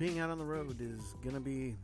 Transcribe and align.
being 0.00 0.18
out 0.18 0.30
on 0.30 0.38
the 0.38 0.44
road 0.46 0.80
is 0.80 1.14
going 1.22 1.34
to 1.34 1.40
be 1.42 1.76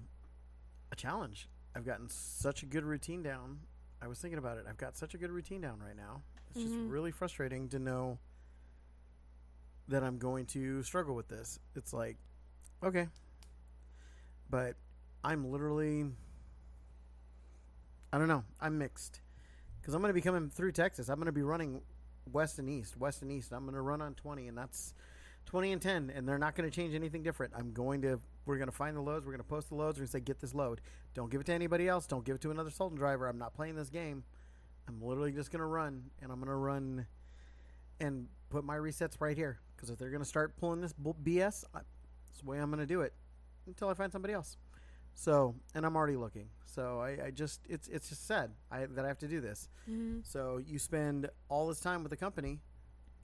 a 0.90 0.96
challenge. 0.96 1.50
I've 1.74 1.84
gotten 1.84 2.08
such 2.08 2.62
a 2.62 2.66
good 2.66 2.82
routine 2.82 3.22
down. 3.22 3.58
I 4.00 4.08
was 4.08 4.18
thinking 4.18 4.38
about 4.38 4.56
it. 4.56 4.64
I've 4.66 4.78
got 4.78 4.96
such 4.96 5.12
a 5.12 5.18
good 5.18 5.30
routine 5.30 5.60
down 5.60 5.80
right 5.80 5.94
now. 5.94 6.22
It's 6.48 6.62
just 6.62 6.74
Mhm. 6.74 6.90
really 6.90 7.10
frustrating 7.10 7.68
to 7.68 7.78
know 7.78 8.18
that 9.88 10.02
I'm 10.02 10.16
going 10.16 10.46
to 10.46 10.82
struggle 10.82 11.14
with 11.14 11.28
this. 11.28 11.60
It's 11.74 11.92
like, 11.92 12.16
okay. 12.82 13.10
But 14.48 14.76
I'm 15.22 15.44
literally 15.50 16.10
I 18.14 18.18
don't 18.18 18.28
know. 18.28 18.44
I'm 18.62 18.78
mixed. 18.78 19.20
Cuz 19.82 19.92
I'm 19.92 20.00
going 20.00 20.08
to 20.08 20.14
be 20.14 20.22
coming 20.22 20.48
through 20.48 20.72
Texas. 20.72 21.10
I'm 21.10 21.16
going 21.16 21.26
to 21.26 21.32
be 21.32 21.42
running 21.42 21.82
west 22.32 22.58
and 22.58 22.70
east, 22.70 22.96
west 22.96 23.20
and 23.20 23.30
east. 23.30 23.52
I'm 23.52 23.64
going 23.64 23.74
to 23.74 23.82
run 23.82 24.00
on 24.00 24.14
20 24.14 24.48
and 24.48 24.56
that's 24.56 24.94
20 25.46 25.72
and 25.72 25.82
10 25.82 26.12
and 26.14 26.28
they're 26.28 26.38
not 26.38 26.54
going 26.54 26.68
to 26.68 26.74
change 26.74 26.94
anything 26.94 27.22
different. 27.22 27.52
I'm 27.56 27.72
going 27.72 28.02
to 28.02 28.20
we're 28.44 28.58
going 28.58 28.68
to 28.68 28.76
find 28.76 28.96
the 28.96 29.00
loads, 29.00 29.26
we're 29.26 29.32
going 29.32 29.42
to 29.42 29.48
post 29.48 29.70
the 29.70 29.74
loads, 29.74 29.98
we're 29.98 30.02
going 30.02 30.08
to 30.08 30.12
say 30.12 30.20
get 30.20 30.40
this 30.40 30.54
load. 30.54 30.80
Don't 31.14 31.30
give 31.30 31.40
it 31.40 31.44
to 31.44 31.52
anybody 31.52 31.88
else. 31.88 32.06
Don't 32.06 32.24
give 32.24 32.36
it 32.36 32.42
to 32.42 32.50
another 32.50 32.70
Sultan 32.70 32.96
driver. 32.96 33.26
I'm 33.26 33.38
not 33.38 33.54
playing 33.54 33.74
this 33.74 33.88
game. 33.88 34.24
I'm 34.88 35.02
literally 35.02 35.32
just 35.32 35.50
going 35.50 35.60
to 35.60 35.66
run 35.66 36.04
and 36.22 36.30
I'm 36.30 36.38
going 36.38 36.48
to 36.48 36.54
run 36.54 37.06
and 38.00 38.28
put 38.50 38.64
my 38.64 38.76
resets 38.76 39.20
right 39.20 39.36
here 39.36 39.58
because 39.74 39.90
if 39.90 39.98
they're 39.98 40.10
going 40.10 40.22
to 40.22 40.28
start 40.28 40.56
pulling 40.56 40.80
this 40.80 40.92
BS, 40.92 41.64
I, 41.74 41.80
that's 42.26 42.40
the 42.42 42.50
way 42.50 42.58
I'm 42.58 42.70
going 42.70 42.80
to 42.80 42.86
do 42.86 43.00
it 43.00 43.14
until 43.66 43.88
I 43.88 43.94
find 43.94 44.12
somebody 44.12 44.34
else. 44.34 44.56
So, 45.14 45.54
and 45.74 45.84
I'm 45.86 45.96
already 45.96 46.16
looking. 46.16 46.48
So 46.66 47.00
I, 47.00 47.26
I 47.26 47.30
just 47.30 47.60
it's 47.68 47.88
it's 47.88 48.10
just 48.10 48.26
sad 48.26 48.50
I, 48.70 48.84
that 48.84 49.04
I 49.04 49.08
have 49.08 49.18
to 49.20 49.28
do 49.28 49.40
this. 49.40 49.68
Mm-hmm. 49.90 50.18
So 50.22 50.60
you 50.64 50.78
spend 50.78 51.30
all 51.48 51.66
this 51.68 51.80
time 51.80 52.02
with 52.02 52.10
the 52.10 52.16
company, 52.16 52.60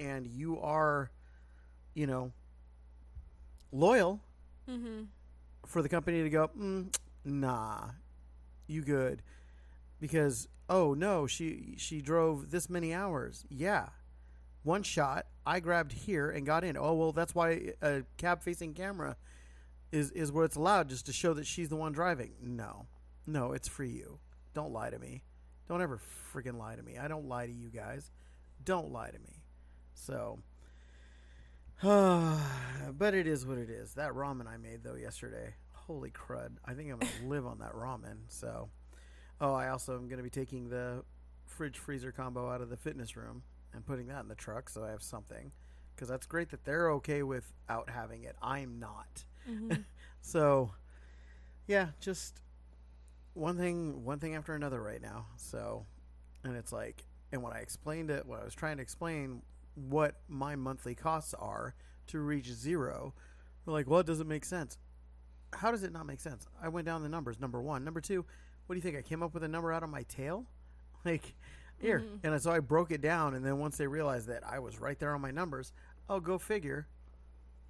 and 0.01 0.27
you 0.27 0.59
are, 0.61 1.11
you 1.95 2.07
know, 2.07 2.33
loyal 3.71 4.21
Mm-hmm. 4.71 5.03
for 5.67 5.83
the 5.83 5.89
company 5.89 6.23
to 6.23 6.31
go, 6.31 6.49
mm, 6.57 6.95
nah, 7.25 7.89
you 8.69 8.83
good, 8.83 9.21
because 9.99 10.47
oh 10.71 10.95
no, 10.95 11.27
she 11.27 11.75
she 11.79 12.01
drove 12.01 12.53
this 12.53 12.71
many 12.71 12.95
hours. 12.95 13.45
Yeah, 13.51 13.89
one 14.63 14.85
shot. 14.85 15.27
I 15.45 15.59
grabbed 15.59 15.93
here 15.93 16.31
and 16.31 16.47
got 16.47 16.63
in. 16.63 16.77
Oh 16.77 16.95
well, 16.95 17.11
that's 17.13 17.35
why 17.35 17.73
a 17.83 18.03
cab 18.19 18.41
facing 18.43 18.73
camera 18.75 19.17
is 19.91 20.13
is 20.13 20.31
where 20.31 20.45
it's 20.45 20.57
allowed, 20.57 20.89
just 20.89 21.07
to 21.07 21.13
show 21.13 21.35
that 21.35 21.47
she's 21.47 21.69
the 21.69 21.77
one 21.77 21.91
driving. 21.93 22.35
No, 22.41 22.87
no, 23.27 23.53
it's 23.53 23.67
for 23.69 23.83
you. 23.85 24.21
Don't 24.55 24.73
lie 24.73 24.91
to 24.91 24.99
me. 24.99 25.25
Don't 25.69 25.83
ever 25.83 25.99
freaking 26.33 26.57
lie 26.57 26.77
to 26.77 26.83
me. 26.85 26.99
I 26.99 27.09
don't 27.09 27.27
lie 27.29 27.47
to 27.47 27.53
you 27.53 27.69
guys. 27.69 28.13
Don't 28.65 28.93
lie 28.93 29.11
to 29.11 29.19
me. 29.19 29.43
So. 29.95 30.39
but 31.83 33.13
it 33.13 33.27
is 33.27 33.45
what 33.45 33.59
it 33.59 33.69
is. 33.69 33.95
That 33.95 34.13
ramen 34.13 34.47
I 34.47 34.57
made 34.57 34.85
though 34.85 34.95
yesterday, 34.95 35.55
holy 35.73 36.11
crud! 36.11 36.53
I 36.65 36.75
think 36.75 36.93
I'm 36.93 36.99
gonna 37.01 37.11
live 37.27 37.45
on 37.45 37.59
that 37.59 37.73
ramen. 37.73 38.19
So, 38.29 38.69
oh, 39.41 39.53
I 39.53 39.69
also 39.69 39.97
am 39.97 40.07
gonna 40.09 40.23
be 40.23 40.31
taking 40.31 40.69
the 40.69 41.03
fridge 41.45 41.79
freezer 41.79 42.13
combo 42.13 42.49
out 42.49 42.61
of 42.61 42.71
the 42.71 42.77
fitness 42.77 43.17
room 43.17 43.43
and 43.75 43.85
putting 43.85 44.07
that 44.07 44.21
in 44.21 44.29
the 44.29 44.37
truck, 44.37 44.69
so 44.69 44.85
I 44.85 44.91
have 44.91 45.03
something. 45.03 45.51
Because 45.95 46.09
that's 46.09 46.25
great 46.25 46.51
that 46.51 46.65
they're 46.65 46.91
okay 46.93 47.25
without 47.25 47.91
having 47.91 48.23
it. 48.23 48.37
I'm 48.41 48.79
not. 48.79 49.25
Mm-hmm. 49.51 49.73
So, 50.25 50.71
yeah, 51.67 51.89
just 51.99 52.43
one 53.35 53.59
thing, 53.59 54.05
one 54.05 54.21
thing 54.21 54.37
after 54.37 54.55
another 54.55 54.81
right 54.81 55.03
now. 55.03 55.27
So, 55.37 55.85
and 56.45 56.57
it's 56.57 56.71
like, 56.71 57.03
and 57.33 57.43
when 57.43 57.53
I 57.53 57.59
explained 57.59 58.09
it, 58.09 58.25
when 58.25 58.39
I 58.39 58.45
was 58.45 58.55
trying 58.55 58.77
to 58.77 58.83
explain 58.85 59.43
what 59.75 60.17
my 60.29 60.57
monthly 60.57 60.95
costs 60.95 61.35
are 61.35 61.75
to 62.09 62.21
reach 62.21 62.47
zero, 62.53 63.15
they're 63.65 63.73
like, 63.75 63.89
well, 63.89 64.01
it 64.01 64.07
doesn't 64.07 64.29
make 64.29 64.45
sense. 64.45 64.77
How 65.55 65.71
does 65.71 65.83
it 65.83 65.93
not 65.93 66.07
make 66.07 66.21
sense? 66.21 66.47
I 66.63 66.69
went 66.69 66.87
down 66.87 67.03
the 67.03 67.09
numbers. 67.09 67.39
Number 67.41 67.61
one, 67.61 67.85
number 67.85 68.01
two. 68.01 68.25
What 68.67 68.75
do 68.75 68.77
you 68.79 68.83
think? 68.83 68.97
I 68.97 69.03
came 69.03 69.23
up 69.23 69.35
with 69.35 69.45
a 69.45 69.49
number 69.49 69.73
out 69.73 69.83
of 69.83 69.91
my 69.91 70.03
tail, 70.05 70.47
like 71.05 71.35
here, 71.79 72.01
Mhm. 72.01 72.21
and 72.33 72.43
so 72.43 72.51
I 72.53 72.61
broke 72.61 72.91
it 72.91 73.01
down. 73.01 73.35
And 73.35 73.45
then 73.45 73.59
once 73.59 73.77
they 73.77 73.87
realized 73.87 74.29
that 74.29 74.43
I 74.47 74.61
was 74.61 74.79
right 74.81 74.99
there 74.99 75.15
on 75.15 75.21
my 75.21 75.31
numbers, 75.31 75.73
oh, 76.09 76.21
go 76.21 76.39
figure 76.39 76.87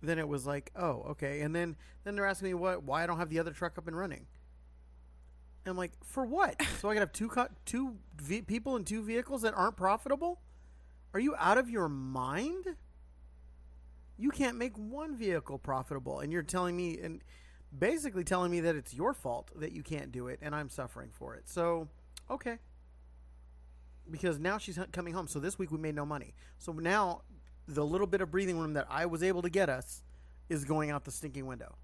then 0.05 0.19
it 0.19 0.27
was 0.27 0.45
like, 0.45 0.73
oh, 0.75 1.05
okay. 1.11 1.43
And 1.43 1.55
then 1.55 1.77
then 2.03 2.17
they're 2.17 2.27
asking 2.27 2.49
me 2.49 2.55
what 2.55 2.83
why 2.83 3.05
I 3.05 3.07
don't 3.07 3.19
have 3.19 3.31
the 3.31 3.39
other 3.39 3.53
truck 3.53 3.79
up 3.79 3.87
and 3.87 3.97
running. 3.97 4.27
And 5.65 5.71
I'm 5.71 5.77
like, 5.77 5.93
for 6.05 6.27
what? 6.27 6.61
so 6.81 6.91
I 6.91 6.95
could 6.95 7.01
have 7.01 7.13
two 7.13 7.29
co- 7.29 7.47
two 7.65 7.97
ve- 8.21 8.43
people 8.43 8.75
in 8.77 8.85
two 8.85 9.03
vehicles 9.05 9.43
that 9.43 9.55
aren't 9.55 9.77
profitable? 9.77 10.41
Are 11.15 11.21
you 11.21 11.35
out 11.39 11.59
of 11.59 11.69
your 11.69 11.89
mind? 11.89 12.77
You 14.19 14.31
can't 14.31 14.57
make 14.57 14.77
one 14.77 15.17
vehicle 15.17 15.59
profitable, 15.59 16.21
and 16.21 16.33
you're 16.33 16.43
telling 16.43 16.77
me 16.77 16.99
and 16.99 17.23
basically 17.77 18.25
telling 18.25 18.51
me 18.51 18.61
that 18.61 18.77
it's 18.77 18.95
your 18.95 19.15
fault 19.15 19.51
that 19.57 19.73
you 19.73 19.83
can't 19.83 20.13
do 20.13 20.29
it, 20.29 20.39
and 20.43 20.55
I'm 20.55 20.69
suffering 20.69 21.11
for 21.13 21.35
it. 21.35 21.49
So, 21.49 21.89
okay. 22.31 22.59
Because 24.11 24.39
now 24.39 24.59
she's 24.59 24.79
coming 24.93 25.15
home. 25.15 25.29
So 25.29 25.39
this 25.39 25.59
week 25.59 25.71
we 25.71 25.79
made 25.79 25.95
no 25.95 26.05
money. 26.05 26.35
So 26.59 26.73
now 26.73 27.23
the 27.69 27.85
little 27.85 28.07
bit 28.07 28.21
of 28.21 28.31
breathing 28.31 28.59
room 28.59 28.75
that 28.75 28.87
I 28.91 29.07
was 29.07 29.23
able 29.23 29.43
to 29.43 29.51
get 29.51 29.69
us 29.69 30.03
is 30.49 30.65
going 30.65 30.91
out 30.91 31.05
the 31.05 31.11
stinking 31.11 31.47
window. 31.47 31.77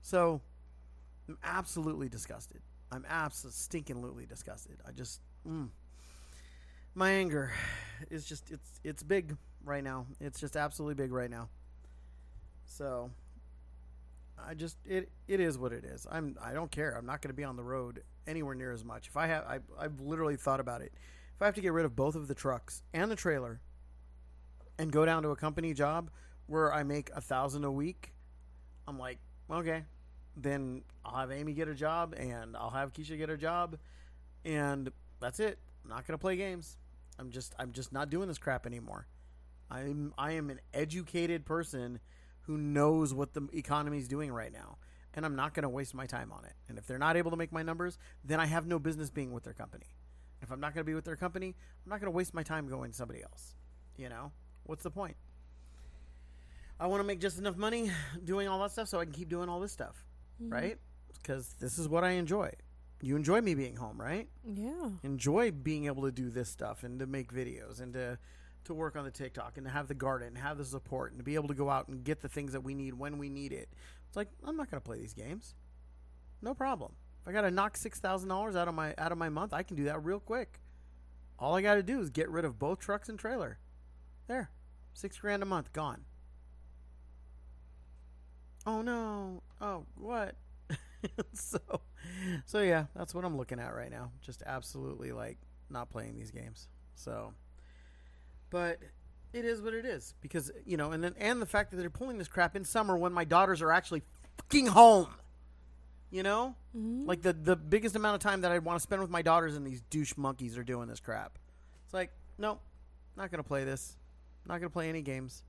So 0.00 0.40
I'm 1.28 1.38
absolutely 1.44 2.08
disgusted. 2.08 2.62
I'm 2.90 3.04
absolutely 3.08 3.82
stinkingly 3.82 4.28
disgusted. 4.28 4.78
I 4.86 4.92
just 4.92 5.20
mm. 5.46 5.68
My 6.94 7.10
anger 7.10 7.52
is 8.10 8.24
just 8.24 8.50
it's 8.50 8.80
it's 8.84 9.02
big 9.02 9.36
right 9.64 9.84
now. 9.84 10.06
It's 10.20 10.40
just 10.40 10.56
absolutely 10.56 10.94
big 10.94 11.12
right 11.12 11.30
now. 11.30 11.48
So 12.66 13.10
I 14.38 14.54
just 14.54 14.76
it 14.84 15.10
it 15.28 15.40
is 15.40 15.58
what 15.58 15.72
it 15.72 15.84
is. 15.84 16.06
I'm 16.10 16.36
I 16.42 16.52
don't 16.52 16.70
care. 16.70 16.96
I'm 16.96 17.06
not 17.06 17.20
going 17.20 17.30
to 17.30 17.34
be 17.34 17.44
on 17.44 17.56
the 17.56 17.64
road 17.64 18.02
anywhere 18.26 18.54
near 18.54 18.72
as 18.72 18.84
much. 18.84 19.08
If 19.08 19.16
I 19.16 19.26
have 19.26 19.44
I 19.44 19.58
I've 19.78 20.00
literally 20.00 20.36
thought 20.36 20.60
about 20.60 20.82
it. 20.82 20.92
If 21.36 21.42
I 21.42 21.46
have 21.46 21.54
to 21.54 21.60
get 21.60 21.72
rid 21.72 21.86
of 21.86 21.96
both 21.96 22.16
of 22.16 22.28
the 22.28 22.34
trucks 22.34 22.82
and 22.92 23.10
the 23.10 23.16
trailer 23.16 23.60
and 24.78 24.92
go 24.92 25.06
down 25.06 25.22
to 25.22 25.30
a 25.30 25.36
company 25.36 25.72
job 25.72 26.10
where 26.46 26.72
I 26.72 26.82
make 26.82 27.10
a 27.14 27.20
thousand 27.20 27.64
a 27.64 27.72
week, 27.72 28.12
I'm 28.86 28.98
like, 28.98 29.18
okay, 29.50 29.84
then 30.36 30.82
I'll 31.04 31.16
have 31.16 31.32
Amy 31.32 31.54
get 31.54 31.68
a 31.68 31.74
job 31.74 32.14
and 32.18 32.56
I'll 32.56 32.70
have 32.70 32.92
Keisha 32.92 33.16
get 33.16 33.30
a 33.30 33.38
job, 33.38 33.78
and 34.44 34.90
that's 35.18 35.40
it. 35.40 35.58
I'm 35.82 35.90
not 35.90 36.06
gonna 36.06 36.18
play 36.18 36.36
games. 36.36 36.76
I'm 37.20 37.30
just 37.30 37.54
I'm 37.58 37.72
just 37.72 37.92
not 37.92 38.08
doing 38.08 38.28
this 38.28 38.38
crap 38.38 38.66
anymore. 38.66 39.06
I'm 39.70 40.14
I 40.16 40.32
am 40.32 40.48
an 40.50 40.60
educated 40.72 41.44
person 41.44 42.00
who 42.42 42.56
knows 42.56 43.12
what 43.12 43.34
the 43.34 43.46
economy 43.52 43.98
is 43.98 44.08
doing 44.08 44.32
right 44.32 44.52
now, 44.52 44.78
and 45.14 45.26
I'm 45.26 45.36
not 45.36 45.52
gonna 45.54 45.68
waste 45.68 45.94
my 45.94 46.06
time 46.06 46.32
on 46.32 46.44
it. 46.46 46.54
And 46.68 46.78
if 46.78 46.86
they're 46.86 46.98
not 46.98 47.16
able 47.16 47.30
to 47.30 47.36
make 47.36 47.52
my 47.52 47.62
numbers, 47.62 47.98
then 48.24 48.40
I 48.40 48.46
have 48.46 48.66
no 48.66 48.78
business 48.78 49.10
being 49.10 49.32
with 49.32 49.44
their 49.44 49.52
company. 49.52 49.86
If 50.40 50.50
I'm 50.50 50.60
not 50.60 50.74
gonna 50.74 50.84
be 50.84 50.94
with 50.94 51.04
their 51.04 51.16
company, 51.16 51.54
I'm 51.84 51.90
not 51.90 52.00
gonna 52.00 52.10
waste 52.10 52.32
my 52.32 52.42
time 52.42 52.66
going 52.68 52.90
to 52.90 52.96
somebody 52.96 53.22
else. 53.22 53.54
You 53.96 54.08
know. 54.08 54.32
What's 54.64 54.82
the 54.82 54.90
point? 54.90 55.16
I 56.78 56.86
want 56.86 57.00
to 57.00 57.04
make 57.04 57.20
just 57.20 57.38
enough 57.38 57.56
money 57.56 57.90
doing 58.24 58.48
all 58.48 58.60
that 58.60 58.70
stuff 58.70 58.88
so 58.88 59.00
I 59.00 59.04
can 59.04 59.12
keep 59.12 59.28
doing 59.28 59.48
all 59.48 59.60
this 59.60 59.72
stuff, 59.72 60.04
mm-hmm. 60.40 60.52
right? 60.52 60.78
Because 61.18 61.54
this 61.60 61.78
is 61.78 61.88
what 61.88 62.04
I 62.04 62.12
enjoy. 62.12 62.52
You 63.02 63.16
enjoy 63.16 63.40
me 63.40 63.54
being 63.54 63.76
home, 63.76 64.00
right? 64.00 64.28
Yeah. 64.44 64.90
Enjoy 65.02 65.50
being 65.50 65.86
able 65.86 66.02
to 66.02 66.12
do 66.12 66.28
this 66.30 66.50
stuff 66.50 66.82
and 66.82 66.98
to 67.00 67.06
make 67.06 67.32
videos 67.32 67.80
and 67.80 67.94
to 67.94 68.18
to 68.64 68.74
work 68.74 68.94
on 68.94 69.04
the 69.04 69.10
TikTok 69.10 69.56
and 69.56 69.64
to 69.64 69.72
have 69.72 69.88
the 69.88 69.94
garden 69.94 70.28
and 70.28 70.38
have 70.38 70.58
the 70.58 70.66
support 70.66 71.12
and 71.12 71.18
to 71.18 71.24
be 71.24 71.34
able 71.34 71.48
to 71.48 71.54
go 71.54 71.70
out 71.70 71.88
and 71.88 72.04
get 72.04 72.20
the 72.20 72.28
things 72.28 72.52
that 72.52 72.60
we 72.62 72.74
need 72.74 72.92
when 72.92 73.16
we 73.16 73.30
need 73.30 73.52
it. 73.52 73.70
It's 74.06 74.16
like 74.16 74.28
I'm 74.44 74.56
not 74.56 74.70
going 74.70 74.80
to 74.80 74.86
play 74.86 74.98
these 74.98 75.14
games. 75.14 75.54
No 76.42 76.52
problem. 76.52 76.92
If 77.22 77.28
I 77.28 77.32
got 77.32 77.42
to 77.42 77.50
knock 77.50 77.76
six 77.76 78.00
thousand 78.00 78.28
dollars 78.28 78.56
out 78.56 78.68
of 78.68 78.74
my 78.74 78.94
out 78.98 79.12
of 79.12 79.18
my 79.18 79.28
month, 79.28 79.54
I 79.54 79.62
can 79.62 79.76
do 79.76 79.84
that 79.84 80.04
real 80.04 80.20
quick. 80.20 80.60
All 81.38 81.54
I 81.54 81.62
got 81.62 81.76
to 81.76 81.82
do 81.82 82.00
is 82.00 82.10
get 82.10 82.28
rid 82.28 82.44
of 82.44 82.58
both 82.58 82.80
trucks 82.80 83.08
and 83.08 83.18
trailer. 83.18 83.58
There, 84.26 84.50
six 84.92 85.18
grand 85.18 85.42
a 85.42 85.46
month 85.46 85.72
gone. 85.72 86.02
Oh 88.66 88.82
no! 88.82 89.42
Oh 89.60 89.86
what? 89.96 90.36
so, 91.32 91.58
so 92.46 92.60
yeah, 92.60 92.86
that's 92.94 93.14
what 93.14 93.24
I'm 93.24 93.36
looking 93.36 93.58
at 93.60 93.74
right 93.74 93.90
now. 93.90 94.10
Just 94.22 94.42
absolutely 94.46 95.12
like 95.12 95.38
not 95.68 95.90
playing 95.90 96.14
these 96.16 96.30
games. 96.30 96.68
So, 96.94 97.32
but 98.50 98.78
it 99.32 99.44
is 99.44 99.62
what 99.62 99.74
it 99.74 99.84
is 99.84 100.14
because 100.20 100.50
you 100.66 100.76
know, 100.76 100.92
and 100.92 101.02
then 101.02 101.14
and 101.18 101.40
the 101.40 101.46
fact 101.46 101.70
that 101.70 101.76
they're 101.78 101.90
pulling 101.90 102.18
this 102.18 102.28
crap 102.28 102.56
in 102.56 102.64
summer 102.64 102.96
when 102.96 103.12
my 103.12 103.24
daughters 103.24 103.62
are 103.62 103.72
actually 103.72 104.02
fucking 104.38 104.66
home. 104.68 105.08
You 106.10 106.24
know, 106.24 106.56
Mhm. 106.76 107.06
like 107.06 107.22
the 107.22 107.32
the 107.32 107.54
biggest 107.54 107.94
amount 107.94 108.16
of 108.16 108.20
time 108.20 108.40
that 108.40 108.50
I'd 108.50 108.64
want 108.64 108.76
to 108.76 108.82
spend 108.82 109.00
with 109.00 109.10
my 109.10 109.22
daughters 109.22 109.54
and 109.56 109.64
these 109.64 109.80
douche 109.90 110.16
monkeys 110.16 110.58
are 110.58 110.64
doing 110.64 110.88
this 110.88 110.98
crap. 110.98 111.38
It's 111.84 111.94
like, 111.94 112.10
nope, 112.36 112.60
not 113.16 113.30
gonna 113.30 113.44
play 113.44 113.62
this. 113.64 113.96
Not 114.46 114.58
gonna 114.58 114.70
play 114.70 114.88
any 114.88 115.02
games. 115.02 115.44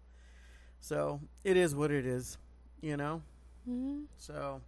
So 0.79 1.19
it 1.43 1.57
is 1.57 1.73
what 1.73 1.89
it 1.89 2.05
is, 2.05 2.37
you 2.79 2.95
know. 2.95 3.23
Mhm. 3.67 4.05
So 4.17 4.61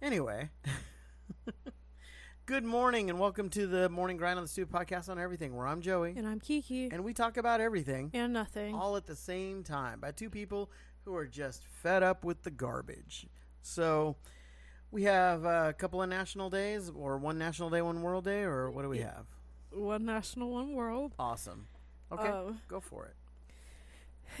anyway, 0.00 0.48
Good 2.46 2.64
morning 2.64 3.08
and 3.08 3.18
welcome 3.18 3.48
to 3.50 3.66
the 3.66 3.88
Morning 3.88 4.16
Grind 4.16 4.38
on 4.38 4.44
the 4.44 4.48
Stupid 4.48 4.74
podcast 4.74 5.08
on 5.08 5.18
everything, 5.18 5.56
where 5.56 5.66
I'm 5.66 5.80
Joey 5.80 6.14
And 6.16 6.26
I'm 6.26 6.40
Kiki. 6.40 6.88
and 6.90 7.02
we 7.04 7.14
talk 7.14 7.36
about 7.36 7.60
everything 7.60 8.10
And 8.12 8.32
nothing. 8.34 8.74
all 8.74 8.96
at 8.96 9.06
the 9.06 9.16
same 9.16 9.62
time 9.62 10.00
by 10.00 10.10
two 10.12 10.28
people 10.28 10.70
who 11.04 11.14
are 11.16 11.26
just 11.26 11.64
fed 11.66 12.02
up 12.02 12.24
with 12.24 12.42
the 12.42 12.50
garbage. 12.50 13.26
So 13.62 14.16
we 14.90 15.04
have 15.04 15.44
a 15.44 15.74
couple 15.76 16.02
of 16.02 16.08
national 16.08 16.50
days, 16.50 16.90
or 16.94 17.16
one 17.16 17.38
national 17.38 17.70
day, 17.70 17.80
one 17.82 18.02
world 18.02 18.24
day, 18.24 18.42
or 18.42 18.70
what 18.70 18.82
do 18.82 18.88
we 18.90 18.98
have? 18.98 19.24
One 19.72 20.04
national, 20.04 20.50
one 20.50 20.72
world. 20.74 21.14
Awesome. 21.18 21.66
Okay, 22.12 22.28
Um, 22.28 22.60
go 22.68 22.78
for 22.80 23.06
it. 23.06 23.16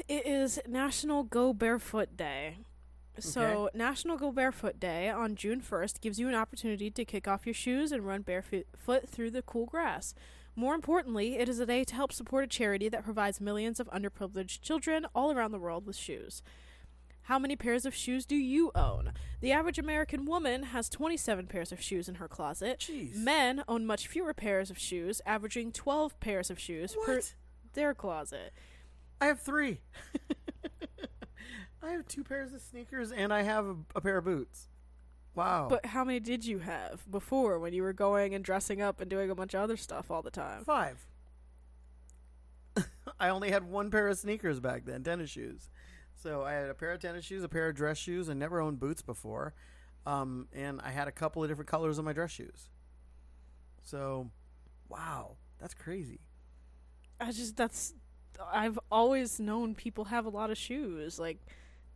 It 0.08 0.26
is 0.26 0.60
National 0.68 1.22
Go 1.22 1.52
Barefoot 1.52 2.16
Day. 2.16 2.58
So, 3.18 3.70
National 3.74 4.16
Go 4.16 4.32
Barefoot 4.32 4.80
Day 4.80 5.08
on 5.08 5.36
June 5.36 5.60
1st 5.60 6.00
gives 6.00 6.18
you 6.18 6.28
an 6.28 6.34
opportunity 6.34 6.90
to 6.90 7.04
kick 7.04 7.28
off 7.28 7.46
your 7.46 7.54
shoes 7.54 7.92
and 7.92 8.04
run 8.06 8.22
barefoot 8.22 9.08
through 9.08 9.30
the 9.30 9.42
cool 9.42 9.66
grass. 9.66 10.14
More 10.56 10.74
importantly, 10.74 11.36
it 11.38 11.48
is 11.48 11.58
a 11.58 11.66
day 11.66 11.84
to 11.84 11.94
help 11.94 12.12
support 12.12 12.44
a 12.44 12.46
charity 12.46 12.88
that 12.88 13.04
provides 13.04 13.40
millions 13.40 13.80
of 13.80 13.88
underprivileged 13.90 14.60
children 14.62 15.06
all 15.14 15.32
around 15.32 15.52
the 15.52 15.58
world 15.58 15.86
with 15.86 15.96
shoes. 15.96 16.42
How 17.22 17.38
many 17.38 17.56
pairs 17.56 17.86
of 17.86 17.94
shoes 17.94 18.26
do 18.26 18.36
you 18.36 18.70
own? 18.74 19.12
The 19.40 19.50
average 19.50 19.78
American 19.78 20.26
woman 20.26 20.64
has 20.64 20.90
27 20.90 21.46
pairs 21.46 21.72
of 21.72 21.80
shoes 21.80 22.08
in 22.08 22.16
her 22.16 22.28
closet. 22.28 22.80
Jeez. 22.80 23.16
Men 23.16 23.64
own 23.66 23.86
much 23.86 24.06
fewer 24.06 24.34
pairs 24.34 24.70
of 24.70 24.78
shoes, 24.78 25.22
averaging 25.24 25.72
12 25.72 26.20
pairs 26.20 26.50
of 26.50 26.58
shoes 26.58 26.94
per 27.04 27.20
their 27.72 27.94
closet. 27.94 28.52
I 29.20 29.26
have 29.26 29.40
three. 29.40 29.80
I 31.84 31.92
have 31.92 32.06
two 32.08 32.24
pairs 32.24 32.52
of 32.54 32.62
sneakers 32.62 33.12
and 33.12 33.32
I 33.32 33.42
have 33.42 33.66
a, 33.66 33.76
a 33.96 34.00
pair 34.00 34.18
of 34.18 34.24
boots. 34.24 34.68
Wow. 35.34 35.66
But 35.68 35.86
how 35.86 36.04
many 36.04 36.20
did 36.20 36.44
you 36.44 36.60
have 36.60 37.10
before 37.10 37.58
when 37.58 37.72
you 37.72 37.82
were 37.82 37.92
going 37.92 38.34
and 38.34 38.44
dressing 38.44 38.80
up 38.80 39.00
and 39.00 39.10
doing 39.10 39.30
a 39.30 39.34
bunch 39.34 39.54
of 39.54 39.60
other 39.60 39.76
stuff 39.76 40.10
all 40.10 40.22
the 40.22 40.30
time? 40.30 40.64
Five. 40.64 41.06
I 43.20 43.28
only 43.28 43.50
had 43.50 43.64
one 43.64 43.90
pair 43.90 44.08
of 44.08 44.16
sneakers 44.18 44.60
back 44.60 44.84
then, 44.84 45.02
tennis 45.02 45.30
shoes. 45.30 45.70
So 46.14 46.42
I 46.42 46.52
had 46.52 46.70
a 46.70 46.74
pair 46.74 46.92
of 46.92 47.00
tennis 47.00 47.24
shoes, 47.24 47.42
a 47.42 47.48
pair 47.48 47.68
of 47.68 47.74
dress 47.74 47.98
shoes. 47.98 48.30
I 48.30 48.34
never 48.34 48.60
owned 48.60 48.78
boots 48.78 49.02
before. 49.02 49.54
Um, 50.06 50.48
and 50.52 50.80
I 50.82 50.90
had 50.90 51.08
a 51.08 51.12
couple 51.12 51.42
of 51.42 51.48
different 51.48 51.68
colors 51.68 51.98
on 51.98 52.04
my 52.04 52.12
dress 52.12 52.30
shoes. 52.30 52.68
So, 53.82 54.30
wow, 54.88 55.36
that's 55.60 55.74
crazy. 55.74 56.20
I 57.20 57.32
just 57.32 57.56
that's 57.56 57.94
I've 58.52 58.78
always 58.90 59.40
known 59.40 59.74
people 59.74 60.06
have 60.06 60.26
a 60.26 60.28
lot 60.30 60.50
of 60.50 60.58
shoes. 60.58 61.18
Like 61.18 61.38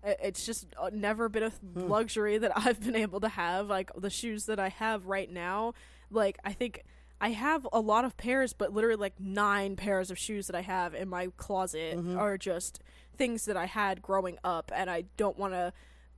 it's 0.05 0.47
just 0.47 0.67
uh, 0.81 0.91
never 0.93 1.29
been 1.29 1.43
a 1.45 1.51
Hmm. 1.51 1.89
luxury 1.89 2.39
that 2.39 2.53
I've 2.57 2.81
been 2.81 2.97
able 2.97 3.21
to 3.21 3.29
have. 3.29 3.69
Like 3.69 3.91
the 3.97 4.11
shoes 4.11 4.47
that 4.47 4.59
I 4.59 4.69
have 4.69 5.07
right 5.07 5.31
now, 5.31 5.75
like 6.11 6.39
I 6.45 6.53
think 6.53 6.85
I 7.21 7.31
have 7.31 7.67
a 7.73 7.81
lot 7.81 8.05
of 8.05 8.17
pairs, 8.17 8.53
but 8.53 8.73
literally 8.73 8.97
like 9.01 9.19
nine 9.19 9.75
pairs 9.77 10.11
of 10.11 10.19
shoes 10.19 10.47
that 10.47 10.55
I 10.57 10.61
have 10.63 10.95
in 10.95 11.09
my 11.09 11.29
closet 11.37 11.97
Mhm. 11.99 12.17
are 12.17 12.39
just 12.39 12.81
things 13.17 13.45
that 13.47 13.57
I 13.57 13.67
had 13.67 14.01
growing 14.03 14.39
up, 14.45 14.71
and 14.75 14.89
I 14.89 15.03
don't 15.17 15.37
want 15.39 15.53
to. 15.55 15.73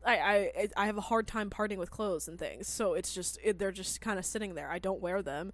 I, 0.04 0.50
I 0.56 0.68
I 0.76 0.86
have 0.86 0.96
a 0.98 1.02
hard 1.02 1.26
time 1.26 1.48
parting 1.50 1.78
with 1.78 1.90
clothes 1.90 2.28
and 2.28 2.38
things, 2.38 2.66
so 2.68 2.94
it's 2.94 3.14
just 3.14 3.38
it, 3.42 3.58
they're 3.58 3.72
just 3.72 4.00
kind 4.00 4.18
of 4.18 4.24
sitting 4.26 4.54
there. 4.54 4.70
I 4.70 4.78
don't 4.78 5.00
wear 5.00 5.22
them. 5.22 5.52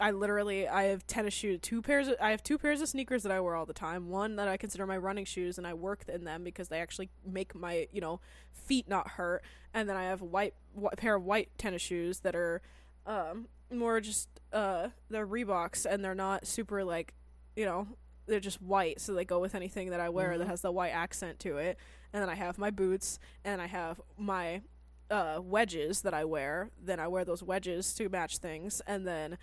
I 0.00 0.10
literally 0.10 0.66
I 0.66 0.84
have 0.84 1.06
tennis 1.06 1.34
shoes, 1.34 1.60
two 1.62 1.80
pairs. 1.82 2.08
Of, 2.08 2.16
I 2.20 2.30
have 2.30 2.42
two 2.42 2.58
pairs 2.58 2.80
of 2.80 2.88
sneakers 2.88 3.22
that 3.22 3.30
I 3.32 3.40
wear 3.40 3.54
all 3.54 3.66
the 3.66 3.72
time. 3.74 4.08
One 4.08 4.36
that 4.36 4.48
I 4.48 4.56
consider 4.56 4.86
my 4.86 4.96
running 4.96 5.24
shoes, 5.24 5.58
and 5.58 5.66
I 5.66 5.74
work 5.74 6.04
in 6.08 6.24
them 6.24 6.42
because 6.44 6.68
they 6.68 6.80
actually 6.80 7.10
make 7.24 7.54
my 7.54 7.88
you 7.92 8.00
know 8.00 8.20
feet 8.52 8.88
not 8.88 9.08
hurt. 9.10 9.42
And 9.74 9.88
then 9.88 9.96
I 9.96 10.04
have 10.04 10.22
a 10.22 10.24
white 10.24 10.54
wh- 10.80 10.96
pair 10.96 11.14
of 11.14 11.24
white 11.24 11.50
tennis 11.58 11.82
shoes 11.82 12.20
that 12.20 12.34
are 12.34 12.62
um, 13.06 13.46
more 13.70 14.00
just 14.00 14.28
uh, 14.52 14.88
they're 15.10 15.26
Reeboks, 15.26 15.86
and 15.86 16.04
they're 16.04 16.14
not 16.14 16.46
super 16.46 16.82
like 16.84 17.14
you 17.54 17.64
know 17.64 17.86
they're 18.26 18.40
just 18.40 18.62
white, 18.62 19.00
so 19.00 19.14
they 19.14 19.24
go 19.24 19.40
with 19.40 19.54
anything 19.54 19.90
that 19.90 20.00
I 20.00 20.08
wear 20.08 20.38
that 20.38 20.46
Mhm. 20.46 20.50
has 20.50 20.62
the 20.62 20.72
white 20.72 20.90
accent 20.92 21.38
to 21.40 21.58
it. 21.58 21.76
And 22.12 22.22
then 22.22 22.30
I 22.30 22.34
have 22.34 22.56
my 22.58 22.70
boots, 22.70 23.18
and 23.44 23.60
I 23.60 23.66
have 23.66 24.00
my 24.16 24.62
uh, 25.10 25.40
wedges 25.42 26.02
that 26.02 26.14
I 26.14 26.24
wear. 26.24 26.70
Then 26.82 26.98
I 27.00 27.08
wear 27.08 27.24
those 27.24 27.42
wedges 27.42 27.92
to 27.94 28.08
match 28.08 28.38
things, 28.38 28.80
and 28.86 29.06
then 29.06 29.38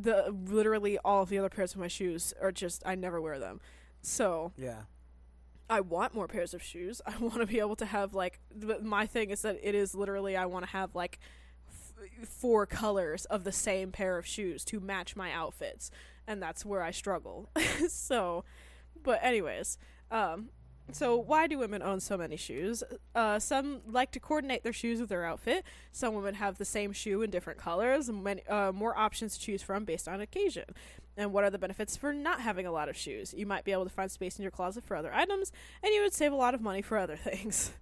the 0.00 0.34
literally 0.48 0.98
all 1.04 1.22
of 1.22 1.28
the 1.28 1.38
other 1.38 1.48
pairs 1.48 1.72
of 1.74 1.80
my 1.80 1.88
shoes 1.88 2.32
are 2.40 2.52
just 2.52 2.82
I 2.86 2.94
never 2.94 3.20
wear 3.20 3.38
them. 3.38 3.60
So 4.02 4.52
Yeah. 4.56 4.82
I 5.70 5.80
want 5.80 6.14
more 6.14 6.28
pairs 6.28 6.54
of 6.54 6.62
shoes. 6.62 7.02
I 7.06 7.16
want 7.18 7.34
to 7.36 7.46
be 7.46 7.58
able 7.58 7.76
to 7.76 7.86
have 7.86 8.14
like 8.14 8.40
th- 8.60 8.80
my 8.82 9.06
thing 9.06 9.30
is 9.30 9.42
that 9.42 9.58
it 9.62 9.74
is 9.74 9.94
literally 9.94 10.36
I 10.36 10.46
want 10.46 10.64
to 10.64 10.70
have 10.70 10.94
like 10.94 11.18
f- 11.68 12.28
four 12.28 12.64
colors 12.66 13.24
of 13.26 13.44
the 13.44 13.52
same 13.52 13.92
pair 13.92 14.16
of 14.18 14.26
shoes 14.26 14.64
to 14.66 14.80
match 14.80 15.16
my 15.16 15.32
outfits, 15.32 15.90
and 16.26 16.42
that's 16.42 16.64
where 16.64 16.82
I 16.82 16.90
struggle. 16.90 17.50
so, 17.88 18.44
but 19.02 19.18
anyways, 19.22 19.78
um 20.10 20.48
so 20.92 21.16
why 21.16 21.46
do 21.46 21.58
women 21.58 21.82
own 21.82 22.00
so 22.00 22.16
many 22.16 22.36
shoes? 22.36 22.82
Uh, 23.14 23.38
some 23.38 23.80
like 23.86 24.10
to 24.12 24.20
coordinate 24.20 24.62
their 24.62 24.72
shoes 24.72 25.00
with 25.00 25.10
their 25.10 25.24
outfit. 25.24 25.64
Some 25.92 26.14
women 26.14 26.34
have 26.34 26.58
the 26.58 26.64
same 26.64 26.92
shoe 26.92 27.22
in 27.22 27.30
different 27.30 27.58
colors, 27.58 28.10
many, 28.10 28.46
uh, 28.46 28.72
more 28.72 28.96
options 28.96 29.36
to 29.36 29.40
choose 29.40 29.62
from 29.62 29.84
based 29.84 30.08
on 30.08 30.20
occasion. 30.20 30.64
And 31.16 31.32
what 31.32 31.44
are 31.44 31.50
the 31.50 31.58
benefits 31.58 31.96
for 31.96 32.12
not 32.12 32.40
having 32.40 32.66
a 32.66 32.72
lot 32.72 32.88
of 32.88 32.96
shoes? 32.96 33.34
You 33.36 33.44
might 33.44 33.64
be 33.64 33.72
able 33.72 33.84
to 33.84 33.90
find 33.90 34.10
space 34.10 34.38
in 34.38 34.42
your 34.42 34.50
closet 34.50 34.84
for 34.84 34.96
other 34.96 35.12
items, 35.12 35.52
and 35.82 35.92
you 35.92 36.02
would 36.02 36.14
save 36.14 36.32
a 36.32 36.36
lot 36.36 36.54
of 36.54 36.60
money 36.60 36.80
for 36.80 36.96
other 36.96 37.16
things. 37.30 37.72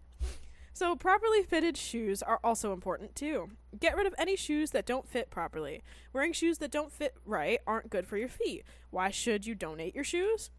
So, 0.72 0.94
properly 0.94 1.42
fitted 1.42 1.78
shoes 1.78 2.22
are 2.22 2.38
also 2.44 2.74
important 2.74 3.14
too. 3.14 3.48
Get 3.78 3.96
rid 3.96 4.06
of 4.06 4.14
any 4.18 4.36
shoes 4.36 4.72
that 4.72 4.84
don't 4.84 5.08
fit 5.08 5.30
properly. 5.30 5.82
Wearing 6.12 6.34
shoes 6.34 6.58
that 6.58 6.70
don't 6.70 6.92
fit 6.92 7.14
right 7.24 7.60
aren't 7.66 7.88
good 7.88 8.06
for 8.06 8.18
your 8.18 8.28
feet. 8.28 8.64
Why 8.90 9.10
should 9.10 9.46
you 9.46 9.54
donate 9.54 9.94
your 9.94 10.04
shoes? 10.04 10.50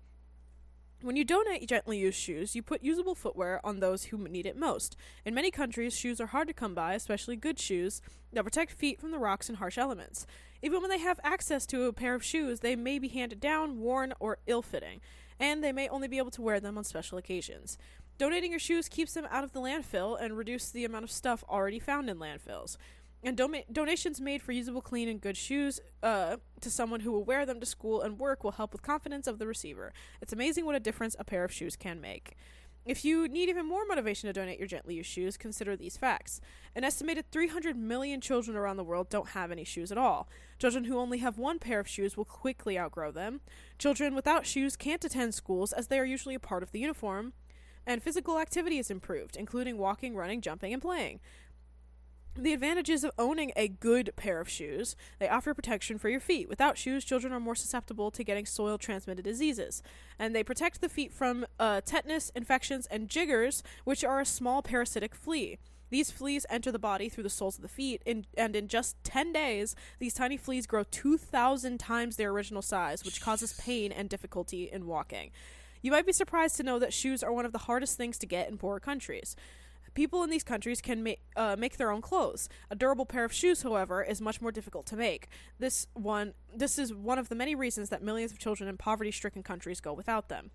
When 1.03 1.15
you 1.15 1.23
donate 1.23 1.69
gently 1.69 1.99
used 1.99 2.17
shoes, 2.17 2.55
you 2.55 2.63
put 2.63 2.83
usable 2.83 3.13
footwear 3.13 3.63
on 3.63 3.79
those 3.79 4.05
who 4.05 4.17
need 4.17 4.47
it 4.47 4.57
most. 4.57 4.97
In 5.25 5.35
many 5.35 5.51
countries, 5.51 5.95
shoes 5.95 6.19
are 6.19 6.25
hard 6.25 6.47
to 6.47 6.55
come 6.55 6.73
by, 6.73 6.95
especially 6.95 7.35
good 7.35 7.59
shoes 7.59 8.01
that 8.33 8.44
protect 8.44 8.71
feet 8.71 8.99
from 8.99 9.11
the 9.11 9.19
rocks 9.19 9.47
and 9.47 9.59
harsh 9.59 9.77
elements. 9.77 10.25
Even 10.63 10.81
when 10.81 10.89
they 10.89 10.97
have 10.97 11.19
access 11.23 11.67
to 11.67 11.83
a 11.83 11.94
pair 11.94 12.15
of 12.15 12.23
shoes, 12.23 12.61
they 12.61 12.75
may 12.75 12.97
be 12.97 13.09
handed 13.09 13.39
down, 13.39 13.79
worn, 13.79 14.11
or 14.19 14.39
ill 14.47 14.63
fitting, 14.63 14.99
and 15.39 15.63
they 15.63 15.71
may 15.71 15.88
only 15.88 16.07
be 16.07 16.17
able 16.17 16.31
to 16.31 16.41
wear 16.41 16.59
them 16.59 16.79
on 16.79 16.83
special 16.83 17.19
occasions. 17.19 17.77
Donating 18.17 18.50
your 18.50 18.59
shoes 18.59 18.89
keeps 18.89 19.13
them 19.13 19.27
out 19.29 19.43
of 19.43 19.53
the 19.53 19.61
landfill 19.61 20.19
and 20.19 20.36
reduces 20.36 20.72
the 20.72 20.83
amount 20.83 21.03
of 21.03 21.12
stuff 21.12 21.43
already 21.48 21.77
found 21.77 22.10
in 22.10 22.17
landfills. 22.17 22.75
And 23.24 23.36
doma- 23.36 23.65
donations 23.71 24.21
made 24.21 24.41
for 24.41 24.51
usable, 24.51 24.81
clean, 24.81 25.09
and 25.09 25.19
good 25.19 25.38
shoes 25.38 25.79
uh, 26.03 26.38
to 26.62 26.69
someone 26.69 27.00
who 27.00 27.12
will 27.12 27.24
wear 27.24 27.45
them 27.45 27.59
to 27.59 27.65
school 27.65 28.01
and 28.01 28.19
work 28.19 28.43
will 28.43 28.51
help 28.51 28.71
with 28.71 28.83
confidence 28.83 29.27
of 29.27 29.39
the 29.39 29.47
receiver. 29.47 29.91
It's 30.21 30.33
amazing 30.33 30.65
what 30.65 30.75
a 30.75 30.79
difference 30.79 31.15
a 31.17 31.24
pair 31.24 31.43
of 31.43 31.51
shoes 31.51 31.75
can 31.75 32.00
make. 32.00 32.36
If 32.88 33.03
you 33.03 33.27
need 33.27 33.50
even 33.50 33.65
more 33.65 33.86
motivation 33.86 34.27
to 34.27 34.33
donate 34.33 34.59
your 34.59 34.67
gently 34.67 34.95
used 34.95 35.09
shoes, 35.09 35.36
consider 35.36 35.75
these 35.75 35.97
facts. 35.97 36.39
An 36.74 36.86
estimated 36.86 37.29
300 37.31 37.75
million 37.75 38.21
children 38.21 38.55
around 38.55 38.77
the 38.77 38.83
world 38.83 39.09
don't 39.09 39.29
have 39.29 39.51
any 39.51 39.65
shoes 39.65 39.91
at 39.91 39.97
all. 39.97 40.29
Children 40.57 40.86
who 40.86 40.97
only 40.97 41.17
have 41.17 41.38
one 41.38 41.59
pair 41.59 41.81
of 41.81 41.88
shoes 41.88 42.15
will 42.15 42.24
quickly 42.24 42.79
outgrow 42.79 43.12
them. 43.12 43.41
Children 43.77 44.15
without 44.15 44.45
shoes 44.45 44.77
can't 44.77 45.03
attend 45.03 45.33
schools 45.33 45.74
as 45.74 45.88
they 45.88 46.00
are 46.00 46.05
usually 46.05 46.33
a 46.33 46.39
part 46.39 46.63
of 46.63 46.71
the 46.71 46.79
uniform. 46.79 47.33
And 47.86 48.01
physical 48.01 48.39
activity 48.39 48.79
is 48.79 48.89
improved, 48.89 49.36
including 49.36 49.77
walking, 49.77 50.15
running, 50.15 50.39
jumping, 50.39 50.71
and 50.71 50.81
playing. 50.81 51.19
The 52.39 52.53
advantages 52.53 53.03
of 53.03 53.10
owning 53.17 53.51
a 53.56 53.67
good 53.67 54.12
pair 54.15 54.39
of 54.39 54.48
shoes 54.48 54.96
they 55.17 55.27
offer 55.27 55.56
protection 55.56 55.98
for 55.98 56.08
your 56.08 56.20
feet. 56.20 56.48
Without 56.48 56.77
shoes, 56.77 57.03
children 57.03 57.34
are 57.34 57.39
more 57.39 57.56
susceptible 57.56 58.12
to 58.12 58.24
getting 58.24 58.46
soil 58.46 58.77
transmitted 58.77 59.25
diseases. 59.25 59.82
And 60.20 60.36
they 60.36 60.44
protect 60.44 60.79
the 60.79 60.88
feet 60.88 61.12
from 61.12 61.48
uh, 61.60 61.82
tetanus, 61.84 62.32
infections, 62.36 62.86
and 62.91 63.10
jiggers, 63.10 63.63
which 63.86 64.03
are 64.03 64.20
a 64.20 64.25
small 64.25 64.62
parasitic 64.62 65.15
flea. 65.15 65.58
These 65.89 66.12
fleas 66.12 66.46
enter 66.48 66.72
the 66.72 66.77
body 66.77 67.10
through 67.10 67.24
the 67.24 67.29
soles 67.29 67.56
of 67.56 67.63
the 67.63 67.67
feet, 67.67 68.03
in, 68.06 68.25
and 68.38 68.56
in 68.56 68.67
just 68.67 69.03
10 69.03 69.34
days, 69.34 69.75
these 69.98 70.13
tiny 70.13 70.38
fleas 70.38 70.67
grow 70.67 70.84
2,000 70.84 71.79
times 71.79 72.17
their 72.17 72.29
original 72.29 72.62
size, 72.62 73.03
which 73.03 73.22
causes 73.22 73.53
pain 73.53 73.91
and 73.91 74.10
difficulty 74.10 74.70
in 74.72 74.86
walking. 74.86 75.32
You 75.82 75.91
might 75.91 76.06
be 76.06 76.13
surprised 76.13 76.58
to 76.58 76.63
know 76.63 76.77
that 76.77 76.94
shoes 76.94 77.24
are 77.24 77.34
one 77.34 77.46
of 77.46 77.51
the 77.51 77.60
hardest 77.60 77.98
things 77.98 78.17
to 78.20 78.27
get 78.27 78.50
in 78.50 78.58
poorer 78.58 78.79
countries. 78.79 79.36
People 79.94 80.24
in 80.24 80.29
these 80.29 80.44
countries 80.44 80.82
can 80.82 81.03
ma- 81.03 81.12
uh, 81.36 81.56
make 81.58 81.77
their 81.77 81.91
own 81.91 82.01
clothes. 82.01 82.50
A 82.70 82.75
durable 82.75 83.06
pair 83.06 83.25
of 83.25 83.34
shoes, 83.34 83.62
however, 83.62 84.03
is 84.03 84.22
much 84.22 84.41
more 84.41 84.51
difficult 84.51 84.86
to 84.88 84.96
make. 84.96 85.27
This 85.60 85.88
one, 85.94 86.34
this 86.53 86.77
is 86.77 86.94
one 86.94 87.20
of 87.20 87.29
the 87.29 87.36
many 87.36 87.56
reasons 87.56 87.89
that 87.89 88.03
millions 88.03 88.32
of 88.32 88.39
children 88.39 88.70
in 88.70 88.77
poverty-stricken 88.77 89.44
countries 89.44 89.82
go 89.82 89.94
without 89.94 90.29
them. 90.29 90.51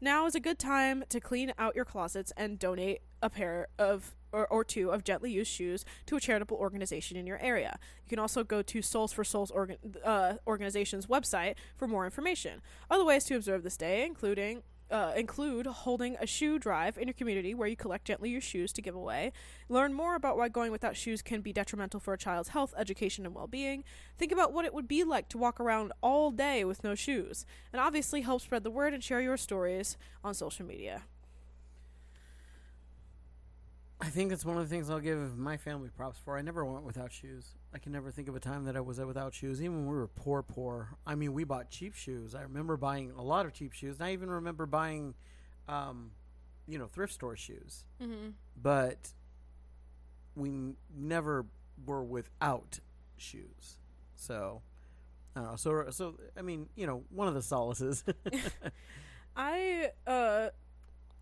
Now 0.00 0.26
is 0.26 0.34
a 0.34 0.40
good 0.40 0.58
time 0.58 1.04
to 1.08 1.20
clean 1.20 1.52
out 1.58 1.74
your 1.74 1.84
closets 1.84 2.32
and 2.36 2.58
donate 2.58 3.02
a 3.22 3.30
pair 3.30 3.68
of 3.78 4.14
or, 4.34 4.46
or 4.48 4.64
two 4.64 4.90
of 4.90 5.04
gently 5.04 5.30
used 5.30 5.50
shoes 5.50 5.84
to 6.06 6.16
a 6.16 6.20
charitable 6.20 6.56
organization 6.56 7.16
in 7.16 7.26
your 7.26 7.38
area. 7.38 7.78
You 8.04 8.10
can 8.10 8.18
also 8.18 8.42
go 8.42 8.60
to 8.62 8.80
Soles4Souls 8.80 9.76
uh, 10.04 10.34
organization's 10.46 11.06
website 11.06 11.54
for 11.76 11.86
more 11.86 12.04
information. 12.04 12.60
Other 12.90 13.04
ways 13.04 13.24
to 13.24 13.36
observe 13.36 13.62
this 13.62 13.76
day, 13.76 14.04
including 14.04 14.62
uh, 14.94 15.12
include 15.16 15.66
holding 15.66 16.16
a 16.20 16.26
shoe 16.26 16.56
drive 16.56 16.96
in 16.96 17.08
your 17.08 17.14
community 17.14 17.52
where 17.52 17.66
you 17.66 17.74
collect 17.74 18.04
gently 18.04 18.30
used 18.30 18.46
shoes 18.46 18.72
to 18.72 18.80
give 18.80 18.94
away. 18.94 19.32
Learn 19.68 19.92
more 19.92 20.14
about 20.14 20.36
why 20.36 20.48
going 20.48 20.70
without 20.70 20.96
shoes 20.96 21.20
can 21.20 21.40
be 21.40 21.52
detrimental 21.52 21.98
for 21.98 22.14
a 22.14 22.18
child's 22.18 22.50
health, 22.50 22.72
education, 22.78 23.26
and 23.26 23.34
well 23.34 23.48
being. 23.48 23.82
Think 24.16 24.30
about 24.30 24.52
what 24.52 24.64
it 24.64 24.72
would 24.72 24.86
be 24.86 25.02
like 25.02 25.28
to 25.30 25.38
walk 25.38 25.58
around 25.58 25.92
all 26.00 26.30
day 26.30 26.64
with 26.64 26.84
no 26.84 26.94
shoes. 26.94 27.44
And 27.72 27.80
obviously, 27.80 28.20
help 28.20 28.42
spread 28.42 28.62
the 28.62 28.70
word 28.70 28.94
and 28.94 29.02
share 29.02 29.20
your 29.20 29.36
stories 29.36 29.96
on 30.22 30.32
social 30.32 30.64
media. 30.64 31.02
I 34.00 34.03
think 34.14 34.30
that's 34.30 34.44
one 34.44 34.56
of 34.56 34.62
the 34.62 34.74
things 34.74 34.88
I'll 34.88 35.00
give 35.00 35.36
my 35.36 35.56
family 35.56 35.90
props 35.90 36.18
for. 36.24 36.38
I 36.38 36.42
never 36.42 36.64
went 36.64 36.84
without 36.84 37.12
shoes. 37.12 37.56
I 37.74 37.78
can 37.78 37.92
never 37.92 38.10
think 38.10 38.28
of 38.28 38.36
a 38.36 38.40
time 38.40 38.64
that 38.64 38.76
I 38.76 38.80
was 38.80 38.98
without 39.00 39.34
shoes, 39.34 39.60
even 39.60 39.78
when 39.78 39.86
we 39.86 39.96
were 39.96 40.06
poor, 40.06 40.42
poor. 40.42 40.90
I 41.06 41.16
mean, 41.16 41.32
we 41.32 41.44
bought 41.44 41.68
cheap 41.68 41.94
shoes. 41.94 42.34
I 42.34 42.42
remember 42.42 42.76
buying 42.76 43.10
a 43.10 43.22
lot 43.22 43.44
of 43.44 43.52
cheap 43.52 43.72
shoes. 43.72 43.96
And 43.98 44.06
I 44.06 44.12
even 44.12 44.30
remember 44.30 44.66
buying, 44.66 45.14
um, 45.68 46.12
you 46.68 46.78
know, 46.78 46.86
thrift 46.86 47.12
store 47.12 47.36
shoes. 47.36 47.84
Mm-hmm. 48.00 48.30
But 48.60 49.12
we 50.36 50.48
n- 50.48 50.76
never 50.96 51.46
were 51.84 52.04
without 52.04 52.78
shoes. 53.16 53.78
So, 54.14 54.62
I. 55.34 55.56
So, 55.56 55.86
so 55.90 56.14
I 56.38 56.42
mean, 56.42 56.68
you 56.76 56.86
know, 56.86 57.02
one 57.10 57.26
of 57.26 57.34
the 57.34 57.40
solaces. 57.40 58.04
I 59.36 59.90
uh 60.06 60.50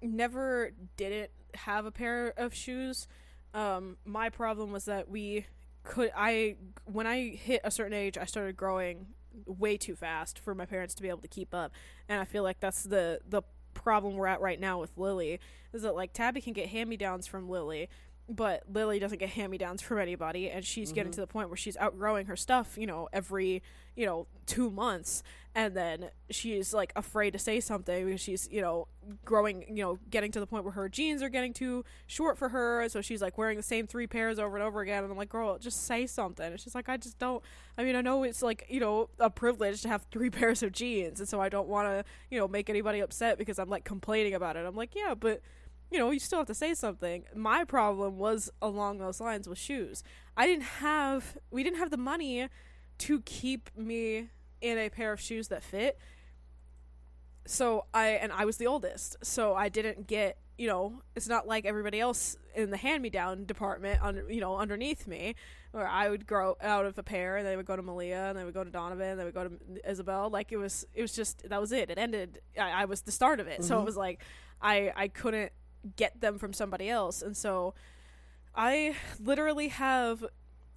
never 0.02 0.72
didn't 0.96 1.30
have 1.54 1.87
a 1.87 1.90
pair 1.90 2.32
of 2.37 2.54
shoes. 2.54 3.09
Um 3.54 3.97
my 4.04 4.28
problem 4.28 4.73
was 4.73 4.85
that 4.87 5.09
we 5.09 5.47
could 5.85 6.11
I 6.16 6.56
when 6.85 7.06
I 7.06 7.30
hit 7.30 7.61
a 7.64 7.71
certain 7.71 7.92
age 7.92 8.16
I 8.16 8.25
started 8.25 8.56
growing 8.56 9.06
way 9.47 9.76
too 9.76 9.97
fast 9.97 10.38
for 10.38 10.54
my 10.54 10.66
parents 10.66 10.94
to 10.94 11.02
be 11.02 11.09
able 11.09 11.21
to 11.21 11.28
keep 11.28 11.54
up. 11.54 11.73
And 12.09 12.21
I 12.21 12.25
feel 12.25 12.42
like 12.42 12.61
that's 12.61 12.85
the 12.85 13.21
the 13.28 13.42
problem 13.75 14.14
we're 14.14 14.26
at 14.26 14.40
right 14.40 14.61
now 14.61 14.78
with 14.78 14.97
Lily 14.97 15.40
is 15.73 15.82
that 15.82 15.94
like 15.94 16.12
Tabby 16.12 16.40
can 16.40 16.52
get 16.52 16.68
hand-me-downs 16.68 17.26
from 17.26 17.49
Lily 17.49 17.88
but 18.28 18.62
Lily 18.72 18.98
doesn't 18.98 19.18
get 19.18 19.30
hand-me-downs 19.30 19.82
from 19.82 19.98
anybody 19.98 20.48
and 20.50 20.64
she's 20.64 20.92
getting 20.92 21.10
Mhm. 21.10 21.16
to 21.16 21.20
the 21.22 21.26
point 21.26 21.48
where 21.48 21.56
she's 21.56 21.76
outgrowing 21.76 22.26
her 22.26 22.36
stuff, 22.36 22.78
you 22.78 22.86
know, 22.86 23.08
every, 23.12 23.62
you 23.96 24.06
know, 24.06 24.26
2 24.46 24.70
months 24.70 25.22
and 25.54 25.76
then 25.76 26.08
she's 26.30 26.72
like 26.72 26.92
afraid 26.96 27.32
to 27.32 27.38
say 27.38 27.60
something 27.60 28.06
because 28.06 28.20
she's, 28.22 28.48
you 28.50 28.62
know, 28.62 28.88
growing, 29.24 29.64
you 29.68 29.82
know, 29.82 29.98
getting 30.08 30.32
to 30.32 30.40
the 30.40 30.46
point 30.46 30.64
where 30.64 30.72
her 30.72 30.88
jeans 30.88 31.20
are 31.22 31.28
getting 31.28 31.52
too 31.52 31.84
short 32.06 32.38
for 32.38 32.48
her, 32.50 32.88
so 32.88 33.02
she's 33.02 33.20
like 33.20 33.36
wearing 33.36 33.56
the 33.58 33.62
same 33.62 33.86
three 33.86 34.06
pairs 34.06 34.38
over 34.38 34.56
and 34.56 34.64
over 34.64 34.80
again 34.80 35.02
and 35.02 35.12
I'm 35.12 35.18
like, 35.18 35.28
"Girl, 35.28 35.58
just 35.58 35.84
say 35.84 36.06
something." 36.06 36.46
And 36.52 36.58
she's 36.60 36.74
like, 36.74 36.88
"I 36.88 36.96
just 36.96 37.18
don't 37.18 37.42
I 37.76 37.84
mean, 37.84 37.96
I 37.96 38.00
know 38.02 38.22
it's 38.22 38.42
like, 38.42 38.64
you 38.68 38.80
know, 38.80 39.10
a 39.18 39.28
privilege 39.30 39.82
to 39.82 39.88
have 39.88 40.06
three 40.10 40.30
pairs 40.38 40.62
of 40.62 40.72
jeans, 40.72 41.20
and 41.20 41.28
so 41.28 41.40
I 41.40 41.48
don't 41.50 41.68
want 41.68 41.86
to, 41.88 42.04
you 42.30 42.38
know, 42.38 42.46
make 42.48 42.70
anybody 42.70 43.00
upset 43.00 43.36
because 43.36 43.58
I'm 43.58 43.68
like 43.68 43.84
complaining 43.84 44.32
about 44.32 44.56
it." 44.56 44.64
I'm 44.64 44.76
like, 44.76 44.94
"Yeah, 44.94 45.14
but 45.14 45.42
you 45.92 45.99
know, 45.99 46.11
you 46.11 46.18
still 46.18 46.38
have 46.38 46.46
to 46.49 46.54
say 46.54 46.75
something. 46.75 47.25
My 47.34 47.64
problem 47.64 48.18
was 48.18 48.50
along 48.61 48.99
those 48.99 49.20
lines 49.20 49.49
with 49.49 49.58
shoes. 49.58 50.02
I 50.37 50.46
didn't 50.46 50.64
have 50.80 51.37
we 51.50 51.62
didn't 51.62 51.78
have 51.78 51.90
the 51.90 51.96
money 51.96 52.49
to 52.99 53.20
keep 53.22 53.70
me 53.76 54.28
in 54.61 54.78
a 54.78 54.88
pair 54.88 55.12
of 55.12 55.20
shoes 55.20 55.49
that 55.49 55.62
fit. 55.62 55.99
So 57.46 57.87
I 57.92 58.08
and 58.11 58.32
I 58.32 58.44
was 58.44 58.56
the 58.56 58.66
oldest. 58.66 59.16
So 59.22 59.54
I 59.54 59.68
didn't 59.68 60.06
get, 60.06 60.38
you 60.56 60.68
know, 60.68 61.02
it's 61.16 61.28
not 61.28 61.46
like 61.46 61.64
everybody 61.66 61.99
else 61.99 62.37
in 62.54 62.70
the 62.70 62.76
hand-me-down 62.76 63.46
department 63.46 63.99
under, 64.02 64.30
you 64.30 64.40
know, 64.40 64.56
underneath 64.58 65.06
me 65.06 65.34
where 65.72 65.87
I 65.88 66.08
would 66.11 66.26
grow 66.26 66.56
out 66.61 66.84
of 66.87 66.99
a 66.99 67.02
pair 67.02 67.38
and 67.38 67.46
they 67.46 67.56
would 67.56 67.66
go 67.66 67.75
to 67.76 67.82
Malia 67.82 68.26
and 68.28 68.38
they 68.38 68.44
would 68.44 68.54
go 68.54 68.62
to 68.62 68.70
Donovan 68.70 69.12
and 69.12 69.20
they 69.20 69.25
would 69.25 69.34
go 69.34 69.49
to 69.49 69.90
Isabel. 69.90 70.30
Like 70.30 70.52
it 70.52 70.58
was 70.58 70.87
it 70.94 71.02
was 71.02 71.12
just 71.14 71.49
that 71.49 71.61
was 71.61 71.72
it. 71.72 71.90
It 71.90 71.99
ended 71.99 72.40
I, 72.58 72.82
I 72.82 72.84
was 72.84 73.02
the 73.02 73.12
start 73.12 73.40
of 73.40 73.49
it. 73.49 73.64
So 73.64 73.78
it 73.78 73.82
Mhm. 73.82 73.87
was 73.87 73.96
like 73.96 74.20
I 74.61 74.92
I 74.94 75.08
couldn't 75.08 75.50
get 75.96 76.20
them 76.20 76.38
from 76.38 76.52
somebody 76.52 76.88
else. 76.88 77.22
And 77.22 77.36
so 77.36 77.74
I 78.54 78.94
literally 79.18 79.68
have 79.68 80.24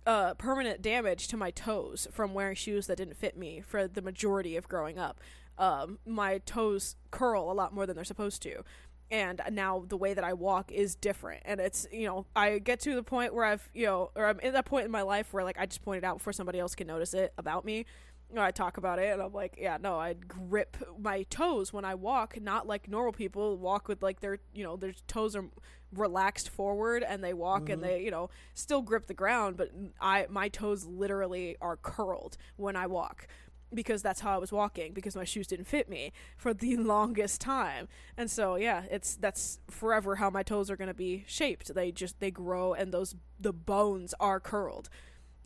uh, 0.05 0.33
permanent 0.35 0.81
damage 0.81 1.27
to 1.29 1.37
my 1.37 1.51
toes 1.51 2.07
from 2.11 2.33
wearing 2.33 2.55
shoes 2.55 2.87
that 2.87 2.97
didn't 2.97 3.17
fit 3.17 3.37
me 3.37 3.61
for 3.65 3.87
the 3.87 4.01
majority 4.01 4.55
of 4.55 4.67
growing 4.67 4.99
up. 4.99 5.19
Um, 5.57 5.99
my 6.05 6.39
toes 6.39 6.95
curl 7.11 7.51
a 7.51 7.53
lot 7.53 7.73
more 7.73 7.85
than 7.85 7.95
they're 7.95 8.03
supposed 8.03 8.41
to. 8.43 8.63
And 9.11 9.41
now 9.51 9.85
the 9.87 9.97
way 9.97 10.13
that 10.13 10.23
I 10.23 10.33
walk 10.33 10.71
is 10.71 10.95
different. 10.95 11.43
And 11.45 11.59
it's, 11.59 11.87
you 11.91 12.07
know, 12.07 12.25
I 12.35 12.57
get 12.57 12.79
to 12.81 12.95
the 12.95 13.03
point 13.03 13.33
where 13.33 13.45
I've, 13.45 13.69
you 13.73 13.85
know, 13.85 14.11
or 14.15 14.25
I'm 14.25 14.39
in 14.39 14.53
that 14.53 14.65
point 14.65 14.85
in 14.85 14.91
my 14.91 15.03
life 15.03 15.31
where, 15.31 15.43
like, 15.43 15.59
I 15.59 15.67
just 15.67 15.83
pointed 15.83 16.03
out 16.03 16.17
before 16.17 16.33
somebody 16.33 16.59
else 16.59 16.73
can 16.73 16.87
notice 16.87 17.13
it 17.13 17.31
about 17.37 17.65
me. 17.65 17.85
You 18.29 18.35
know, 18.35 18.41
I 18.41 18.51
talk 18.51 18.77
about 18.77 18.99
it 18.99 19.13
and 19.13 19.21
I'm 19.21 19.33
like, 19.33 19.57
yeah, 19.59 19.77
no, 19.79 19.97
I 19.99 20.13
grip 20.13 20.77
my 20.99 21.23
toes 21.23 21.71
when 21.71 21.85
I 21.85 21.95
walk, 21.95 22.39
not 22.41 22.67
like 22.67 22.89
normal 22.89 23.13
people 23.13 23.57
walk 23.57 23.87
with 23.87 24.01
like 24.01 24.19
their, 24.19 24.39
you 24.53 24.63
know, 24.63 24.75
their 24.75 24.93
toes 25.07 25.35
are 25.35 25.45
relaxed 25.93 26.49
forward 26.49 27.03
and 27.03 27.23
they 27.23 27.33
walk 27.33 27.69
and 27.69 27.79
Mhm. 27.79 27.85
they, 27.85 28.03
you 28.03 28.11
know, 28.11 28.29
still 28.53 28.81
grip 28.81 29.05
the 29.05 29.13
ground, 29.13 29.57
but 29.57 29.71
I 30.01 30.25
my 30.29 30.49
toes 30.49 30.85
literally 30.85 31.55
are 31.61 31.77
curled 31.77 32.35
when 32.57 32.75
I 32.75 32.87
walk 32.87 33.27
because 33.73 34.01
that's 34.01 34.21
how 34.21 34.33
I 34.33 34.37
was 34.37 34.51
walking 34.51 34.93
because 34.93 35.15
my 35.15 35.23
shoes 35.23 35.47
didn't 35.47 35.65
fit 35.67 35.87
me 35.89 36.11
for 36.37 36.53
the 36.53 36.77
longest 36.93 37.41
time. 37.41 37.87
And 38.17 38.29
so 38.31 38.55
yeah, 38.55 38.83
it's 38.89 39.15
that's 39.15 39.59
forever 39.69 40.15
how 40.15 40.29
my 40.29 40.43
toes 40.43 40.69
are 40.71 40.75
going 40.77 40.87
to 40.87 40.93
be 40.93 41.23
shaped. 41.27 41.73
They 41.73 41.91
just 41.91 42.19
they 42.19 42.31
grow 42.31 42.73
and 42.73 42.91
those 42.91 43.15
the 43.39 43.53
bones 43.53 44.13
are 44.19 44.39
curled. 44.39 44.89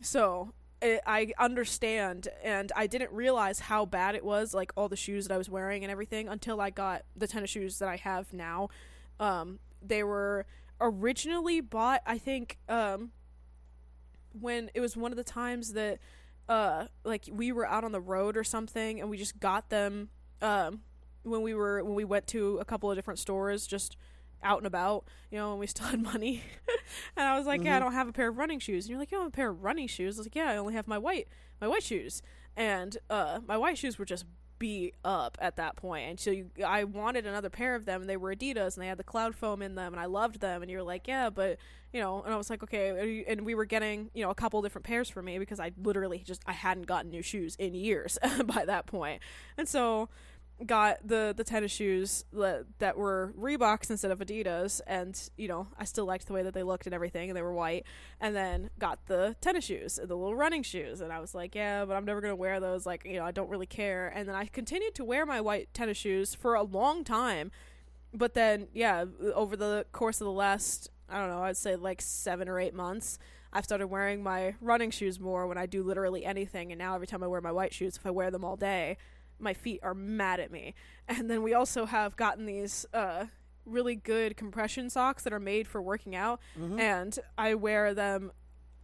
So 0.00 0.52
I 0.82 1.32
understand, 1.38 2.28
and 2.42 2.72
I 2.74 2.86
didn't 2.86 3.12
realize 3.12 3.60
how 3.60 3.84
bad 3.84 4.14
it 4.14 4.24
was, 4.24 4.54
like 4.54 4.72
all 4.76 4.88
the 4.88 4.96
shoes 4.96 5.28
that 5.28 5.34
I 5.34 5.38
was 5.38 5.50
wearing 5.50 5.84
and 5.84 5.90
everything, 5.90 6.28
until 6.28 6.60
I 6.60 6.70
got 6.70 7.02
the 7.16 7.26
tennis 7.26 7.50
shoes 7.50 7.78
that 7.80 7.88
I 7.88 7.96
have 7.96 8.32
now. 8.32 8.68
Um, 9.18 9.58
they 9.82 10.02
were 10.02 10.46
originally 10.80 11.60
bought, 11.60 12.02
I 12.06 12.16
think, 12.18 12.58
um, 12.68 13.10
when 14.32 14.70
it 14.74 14.80
was 14.80 14.96
one 14.96 15.12
of 15.12 15.16
the 15.16 15.24
times 15.24 15.74
that, 15.74 15.98
uh, 16.48 16.86
like 17.04 17.28
we 17.30 17.52
were 17.52 17.66
out 17.66 17.84
on 17.84 17.92
the 17.92 18.00
road 18.00 18.36
or 18.36 18.44
something, 18.44 19.00
and 19.00 19.10
we 19.10 19.18
just 19.18 19.38
got 19.38 19.68
them, 19.68 20.08
um, 20.40 20.80
when 21.22 21.42
we 21.42 21.52
were 21.52 21.84
when 21.84 21.94
we 21.94 22.04
went 22.04 22.26
to 22.28 22.56
a 22.58 22.64
couple 22.64 22.90
of 22.90 22.96
different 22.96 23.18
stores, 23.18 23.66
just 23.66 23.96
out 24.42 24.58
and 24.58 24.66
about, 24.66 25.04
you 25.30 25.38
know, 25.38 25.50
and 25.52 25.60
we 25.60 25.66
still 25.68 25.86
had 25.86 26.02
money. 26.02 26.42
and 27.16 27.26
I 27.26 27.36
was 27.36 27.46
like, 27.46 27.64
"Yeah, 27.64 27.76
I 27.76 27.78
Mhm. 27.78 27.80
don't 27.80 27.92
have 27.92 28.08
a 28.08 28.12
pair 28.12 28.28
of 28.28 28.38
running 28.38 28.58
shoes." 28.58 28.84
And 28.84 28.90
you're 28.90 28.98
like, 28.98 29.10
"You 29.10 29.18
don't 29.18 29.26
have 29.26 29.32
a 29.32 29.36
pair 29.36 29.50
of 29.50 29.62
running 29.62 29.88
shoes?" 29.88 30.16
I 30.16 30.20
was 30.20 30.26
like, 30.26 30.34
"Yeah, 30.36 30.50
I 30.50 30.56
only 30.56 30.74
have 30.74 30.88
my 30.88 30.98
white 30.98 31.28
my 31.60 31.68
white 31.68 31.82
shoes." 31.82 32.22
And 32.56 32.96
uh 33.08 33.40
my 33.46 33.56
white 33.56 33.78
shoes 33.78 33.98
were 33.98 34.04
just 34.04 34.24
beat 34.58 34.94
up 35.04 35.38
at 35.40 35.56
that 35.56 35.74
point. 35.76 36.06
And 36.10 36.20
so 36.20 36.30
you, 36.30 36.50
I 36.66 36.84
wanted 36.84 37.26
another 37.26 37.48
pair 37.48 37.74
of 37.74 37.86
them 37.86 38.02
and 38.02 38.10
they 38.10 38.18
were 38.18 38.34
Adidas 38.34 38.74
and 38.74 38.82
they 38.82 38.88
had 38.88 38.98
the 38.98 39.04
cloud 39.04 39.34
foam 39.34 39.62
in 39.62 39.74
them 39.74 39.94
and 39.94 40.00
I 40.00 40.04
loved 40.04 40.40
them 40.40 40.60
and 40.60 40.70
you're 40.70 40.82
like, 40.82 41.08
"Yeah, 41.08 41.30
but, 41.30 41.56
you 41.94 42.00
know." 42.00 42.22
And 42.22 42.34
I 42.34 42.36
was 42.36 42.50
like, 42.50 42.62
"Okay." 42.62 43.24
And 43.26 43.46
we 43.46 43.54
were 43.54 43.64
getting, 43.64 44.10
you 44.14 44.22
know, 44.22 44.30
a 44.30 44.34
couple 44.34 44.60
different 44.60 44.84
pairs 44.84 45.08
for 45.08 45.22
me 45.22 45.38
because 45.38 45.60
I 45.60 45.72
literally 45.82 46.18
just 46.18 46.42
I 46.46 46.52
hadn't 46.52 46.86
gotten 46.86 47.10
new 47.10 47.22
shoes 47.22 47.56
in 47.56 47.72
years 47.74 48.18
by 48.44 48.64
that 48.66 48.86
point. 48.86 49.22
And 49.56 49.66
so 49.68 50.10
got 50.66 50.98
the 51.06 51.32
the 51.36 51.44
tennis 51.44 51.72
shoes 51.72 52.24
that, 52.32 52.66
that 52.78 52.96
were 52.96 53.32
Reeboks 53.38 53.90
instead 53.90 54.10
of 54.10 54.18
Adidas, 54.18 54.80
and 54.86 55.18
you 55.36 55.48
know 55.48 55.68
I 55.78 55.84
still 55.84 56.04
liked 56.04 56.26
the 56.26 56.32
way 56.32 56.42
that 56.42 56.54
they 56.54 56.62
looked 56.62 56.86
and 56.86 56.94
everything, 56.94 57.30
and 57.30 57.36
they 57.36 57.42
were 57.42 57.54
white. 57.54 57.86
And 58.20 58.36
then 58.36 58.70
got 58.78 59.06
the 59.06 59.36
tennis 59.40 59.64
shoes, 59.64 59.96
the 59.96 60.14
little 60.14 60.34
running 60.34 60.62
shoes, 60.62 61.00
and 61.00 61.12
I 61.12 61.20
was 61.20 61.34
like, 61.34 61.54
yeah, 61.54 61.84
but 61.84 61.96
I'm 61.96 62.04
never 62.04 62.20
gonna 62.20 62.36
wear 62.36 62.60
those. 62.60 62.86
Like 62.86 63.04
you 63.04 63.14
know 63.14 63.24
I 63.24 63.30
don't 63.30 63.48
really 63.48 63.66
care. 63.66 64.08
And 64.08 64.28
then 64.28 64.36
I 64.36 64.46
continued 64.46 64.94
to 64.96 65.04
wear 65.04 65.24
my 65.24 65.40
white 65.40 65.72
tennis 65.72 65.96
shoes 65.96 66.34
for 66.34 66.54
a 66.54 66.62
long 66.62 67.04
time, 67.04 67.50
but 68.12 68.34
then 68.34 68.68
yeah, 68.74 69.04
over 69.34 69.56
the 69.56 69.86
course 69.92 70.20
of 70.20 70.26
the 70.26 70.32
last 70.32 70.90
I 71.08 71.18
don't 71.18 71.28
know 71.28 71.42
I'd 71.42 71.56
say 71.56 71.76
like 71.76 72.02
seven 72.02 72.48
or 72.48 72.58
eight 72.58 72.74
months. 72.74 73.18
I've 73.52 73.64
started 73.64 73.88
wearing 73.88 74.22
my 74.22 74.54
running 74.60 74.92
shoes 74.92 75.18
more 75.18 75.48
when 75.48 75.58
I 75.58 75.66
do 75.66 75.82
literally 75.82 76.24
anything, 76.24 76.70
and 76.70 76.78
now 76.78 76.94
every 76.94 77.08
time 77.08 77.24
I 77.24 77.26
wear 77.26 77.40
my 77.40 77.50
white 77.50 77.74
shoes, 77.74 77.96
if 77.96 78.06
I 78.06 78.10
wear 78.10 78.30
them 78.30 78.44
all 78.44 78.54
day, 78.56 78.96
my 79.40 79.54
feet 79.54 79.80
are 79.82 79.94
mad 79.94 80.40
at 80.40 80.50
me. 80.50 80.74
And 81.08 81.30
then 81.30 81.42
we 81.42 81.54
also 81.54 81.86
have 81.86 82.16
gotten 82.16 82.46
these 82.46 82.86
uh, 82.94 83.26
really 83.66 83.96
good 83.96 84.36
compression 84.36 84.88
socks 84.90 85.24
that 85.24 85.32
are 85.32 85.40
made 85.40 85.66
for 85.66 85.80
working 85.82 86.14
out, 86.14 86.40
Mhm. 86.58 86.78
and 86.80 87.18
I 87.36 87.54
wear 87.54 87.94
them 87.94 88.32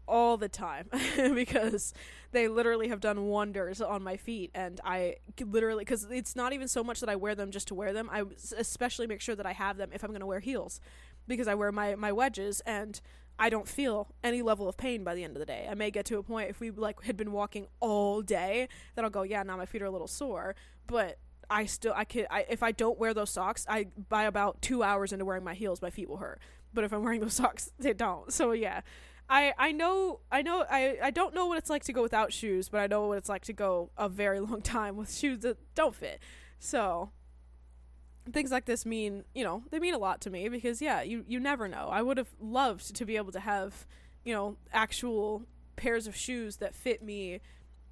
all 0.08 0.36
the 0.36 0.48
time 0.48 0.88
because 1.16 1.92
they 2.30 2.46
literally 2.46 2.88
have 2.88 3.00
done 3.00 3.24
wonders 3.24 3.80
on 3.80 4.02
my 4.04 4.16
feet 4.16 4.52
and 4.54 4.80
I 4.84 5.16
literally 5.44 5.82
because 5.84 6.04
it's 6.10 6.36
not 6.36 6.52
even 6.52 6.68
so 6.68 6.84
much 6.84 7.00
that 7.00 7.08
i 7.08 7.16
wear 7.16 7.34
them 7.34 7.50
just 7.50 7.66
to 7.68 7.74
wear 7.74 7.92
them 7.92 8.08
I 8.12 8.22
especially 8.56 9.08
make 9.08 9.20
sure 9.20 9.34
that 9.34 9.46
i 9.46 9.52
have 9.52 9.78
them 9.78 9.90
if 9.92 10.04
i'm 10.04 10.10
going 10.10 10.20
to 10.20 10.26
wear 10.26 10.38
heels 10.38 10.80
because 11.26 11.48
i 11.48 11.54
wear 11.56 11.72
my, 11.72 11.96
my 11.96 12.12
wedges 12.12 12.60
and 12.64 13.00
i 13.38 13.48
don't 13.48 13.68
feel 13.68 14.08
any 14.24 14.42
level 14.42 14.68
of 14.68 14.76
pain 14.76 15.04
by 15.04 15.14
the 15.14 15.24
end 15.24 15.36
of 15.36 15.40
the 15.40 15.46
day 15.46 15.66
i 15.70 15.74
may 15.74 15.90
get 15.90 16.04
to 16.04 16.18
a 16.18 16.22
point 16.22 16.50
if 16.50 16.60
we 16.60 16.70
like 16.70 17.02
had 17.02 17.16
been 17.16 17.32
walking 17.32 17.66
all 17.80 18.22
day 18.22 18.68
that 18.94 19.04
i'll 19.04 19.10
go 19.10 19.22
yeah 19.22 19.42
now 19.42 19.56
my 19.56 19.66
feet 19.66 19.82
are 19.82 19.86
a 19.86 19.90
little 19.90 20.08
sore 20.08 20.54
but 20.86 21.18
I 21.48 21.66
still 21.66 21.92
I 21.94 22.04
could 22.04 22.26
I 22.30 22.44
if 22.48 22.62
I 22.62 22.72
don't 22.72 22.98
wear 22.98 23.14
those 23.14 23.30
socks, 23.30 23.66
I 23.68 23.86
by 24.08 24.24
about 24.24 24.62
two 24.62 24.82
hours 24.82 25.12
into 25.12 25.24
wearing 25.24 25.44
my 25.44 25.54
heels, 25.54 25.80
my 25.80 25.90
feet 25.90 26.08
will 26.08 26.16
hurt. 26.16 26.40
But 26.74 26.84
if 26.84 26.92
I'm 26.92 27.02
wearing 27.02 27.20
those 27.20 27.34
socks, 27.42 27.70
they 27.78 27.92
don't. 27.92 28.32
So 28.32 28.52
yeah, 28.52 28.80
I 29.28 29.52
I 29.58 29.72
know 29.72 30.20
I 30.30 30.42
know 30.42 30.64
I 30.68 30.98
I 31.02 31.10
don't 31.10 31.34
know 31.34 31.46
what 31.46 31.58
it's 31.58 31.70
like 31.70 31.84
to 31.84 31.92
go 31.92 32.02
without 32.02 32.32
shoes, 32.32 32.68
but 32.68 32.80
I 32.80 32.86
know 32.86 33.08
what 33.08 33.18
it's 33.18 33.28
like 33.28 33.44
to 33.44 33.52
go 33.52 33.90
a 33.96 34.08
very 34.08 34.40
long 34.48 34.62
time 34.62 34.96
with 34.96 35.12
shoes 35.14 35.40
that 35.40 35.58
don't 35.74 35.94
fit. 35.94 36.20
So 36.58 37.10
things 38.32 38.50
like 38.50 38.64
this 38.64 38.84
mean, 38.84 39.24
you 39.34 39.44
know, 39.44 39.62
they 39.70 39.78
mean 39.78 39.94
a 39.94 39.98
lot 39.98 40.20
to 40.22 40.30
me 40.30 40.48
because 40.48 40.80
yeah, 40.82 41.02
you 41.02 41.24
you 41.26 41.40
never 41.40 41.68
know. 41.68 41.88
I 41.90 42.02
would 42.02 42.18
have 42.18 42.28
loved 42.40 42.94
to 42.96 43.04
be 43.04 43.16
able 43.16 43.32
to 43.32 43.40
have, 43.40 43.86
you 44.24 44.34
know, 44.34 44.56
actual 44.72 45.42
pairs 45.76 46.06
of 46.06 46.16
shoes 46.16 46.56
that 46.56 46.74
fit 46.74 47.02
me 47.02 47.40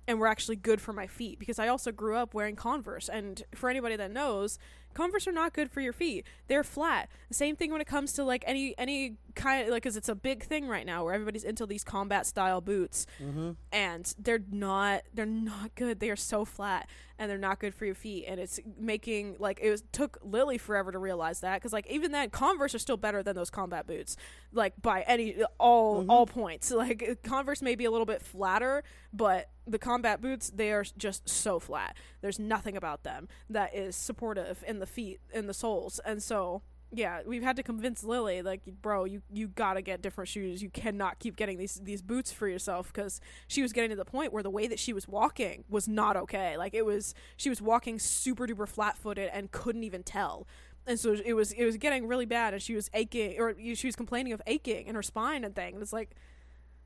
and 0.06 0.18
were 0.18 0.26
actually 0.26 0.56
good 0.56 0.80
for 0.80 0.92
my 0.92 1.06
feet 1.06 1.38
because 1.38 1.58
I 1.58 1.68
also 1.68 1.90
grew 1.92 2.16
up 2.16 2.34
wearing 2.34 2.56
Converse 2.56 3.08
and 3.08 3.42
for 3.54 3.70
anybody 3.70 3.96
that 3.96 4.10
knows, 4.10 4.58
Converse 4.94 5.26
are 5.26 5.32
not 5.32 5.52
good 5.52 5.70
for 5.70 5.80
your 5.80 5.92
feet. 5.92 6.26
They're 6.48 6.64
flat. 6.64 7.08
The 7.28 7.34
same 7.34 7.56
thing 7.56 7.70
when 7.72 7.80
it 7.80 7.86
comes 7.86 8.12
to 8.14 8.24
like 8.24 8.44
any 8.46 8.74
any 8.78 9.16
kind 9.34 9.68
like 9.68 9.82
cuz 9.82 9.96
it's 9.96 10.08
a 10.08 10.14
big 10.14 10.44
thing 10.44 10.68
right 10.68 10.86
now 10.86 11.04
where 11.04 11.12
everybody's 11.12 11.42
into 11.42 11.66
these 11.66 11.82
combat 11.82 12.24
style 12.26 12.60
boots 12.60 13.04
Mm-hmm. 13.20 13.52
and 13.72 14.14
they're 14.18 14.38
not 14.50 15.02
they're 15.12 15.26
not 15.26 15.74
good 15.74 15.98
they 15.98 16.08
are 16.10 16.14
so 16.16 16.44
flat 16.44 16.88
and 17.18 17.28
they're 17.28 17.36
not 17.38 17.58
good 17.58 17.74
for 17.74 17.84
your 17.84 17.96
feet 17.96 18.26
and 18.28 18.38
it's 18.38 18.60
making 18.78 19.34
like 19.40 19.58
it 19.60 19.70
was, 19.70 19.82
took 19.90 20.18
lily 20.22 20.56
forever 20.58 20.92
to 20.92 20.98
realize 20.98 21.40
that 21.40 21.54
because 21.56 21.72
like 21.72 21.86
even 21.88 22.12
then 22.12 22.30
converse 22.30 22.74
are 22.76 22.78
still 22.78 22.96
better 22.96 23.24
than 23.24 23.34
those 23.34 23.50
combat 23.50 23.88
boots 23.88 24.16
like 24.52 24.74
by 24.80 25.02
any 25.02 25.42
all 25.58 26.04
Mhm. 26.04 26.06
all 26.08 26.26
points 26.26 26.70
like 26.84 27.18
converse 27.24 27.60
may 27.60 27.74
be 27.74 27.84
a 27.86 27.90
little 27.90 28.06
bit 28.06 28.22
flatter 28.22 28.84
but 29.12 29.50
the 29.66 29.78
combat 29.80 30.20
boots 30.20 30.50
they 30.54 30.70
are 30.72 30.84
just 30.96 31.28
so 31.28 31.58
flat 31.58 31.96
there's 32.20 32.38
nothing 32.38 32.76
about 32.76 33.02
them 33.02 33.26
that 33.50 33.74
is 33.74 33.96
supportive 33.96 34.62
in 34.66 34.78
the 34.78 34.83
feet 34.86 35.20
and 35.32 35.48
the 35.48 35.54
soles 35.54 36.00
and 36.04 36.22
so 36.22 36.62
yeah, 36.96 37.22
we've 37.26 37.42
had 37.42 37.56
to 37.56 37.62
convince 37.62 38.04
Lily, 38.04 38.42
like, 38.42 38.62
bro, 38.80 39.04
you 39.04 39.22
you 39.32 39.48
gotta 39.48 39.82
get 39.82 40.00
different 40.00 40.28
shoes. 40.28 40.62
You 40.62 40.70
cannot 40.70 41.18
keep 41.18 41.36
getting 41.36 41.58
these 41.58 41.80
these 41.82 42.02
boots 42.02 42.32
for 42.32 42.48
yourself 42.48 42.92
because 42.92 43.20
she 43.48 43.62
was 43.62 43.72
getting 43.72 43.90
to 43.90 43.96
the 43.96 44.04
point 44.04 44.32
where 44.32 44.42
the 44.42 44.50
way 44.50 44.66
that 44.66 44.78
she 44.78 44.92
was 44.92 45.08
walking 45.08 45.64
was 45.68 45.88
not 45.88 46.16
okay. 46.16 46.56
Like 46.56 46.74
it 46.74 46.84
was, 46.84 47.14
she 47.36 47.48
was 47.48 47.60
walking 47.60 47.98
super 47.98 48.46
duper 48.46 48.68
flat 48.68 48.96
footed 48.96 49.30
and 49.32 49.50
couldn't 49.50 49.84
even 49.84 50.02
tell. 50.02 50.46
And 50.86 51.00
so 51.00 51.16
it 51.24 51.32
was 51.32 51.52
it 51.52 51.64
was 51.64 51.76
getting 51.78 52.06
really 52.06 52.26
bad, 52.26 52.54
and 52.54 52.62
she 52.62 52.74
was 52.74 52.90
aching, 52.94 53.40
or 53.40 53.54
she 53.74 53.86
was 53.86 53.96
complaining 53.96 54.32
of 54.32 54.42
aching 54.46 54.86
in 54.86 54.94
her 54.94 55.02
spine 55.02 55.42
and 55.42 55.54
thing. 55.54 55.74
And 55.74 55.82
it's 55.82 55.92
like, 55.92 56.14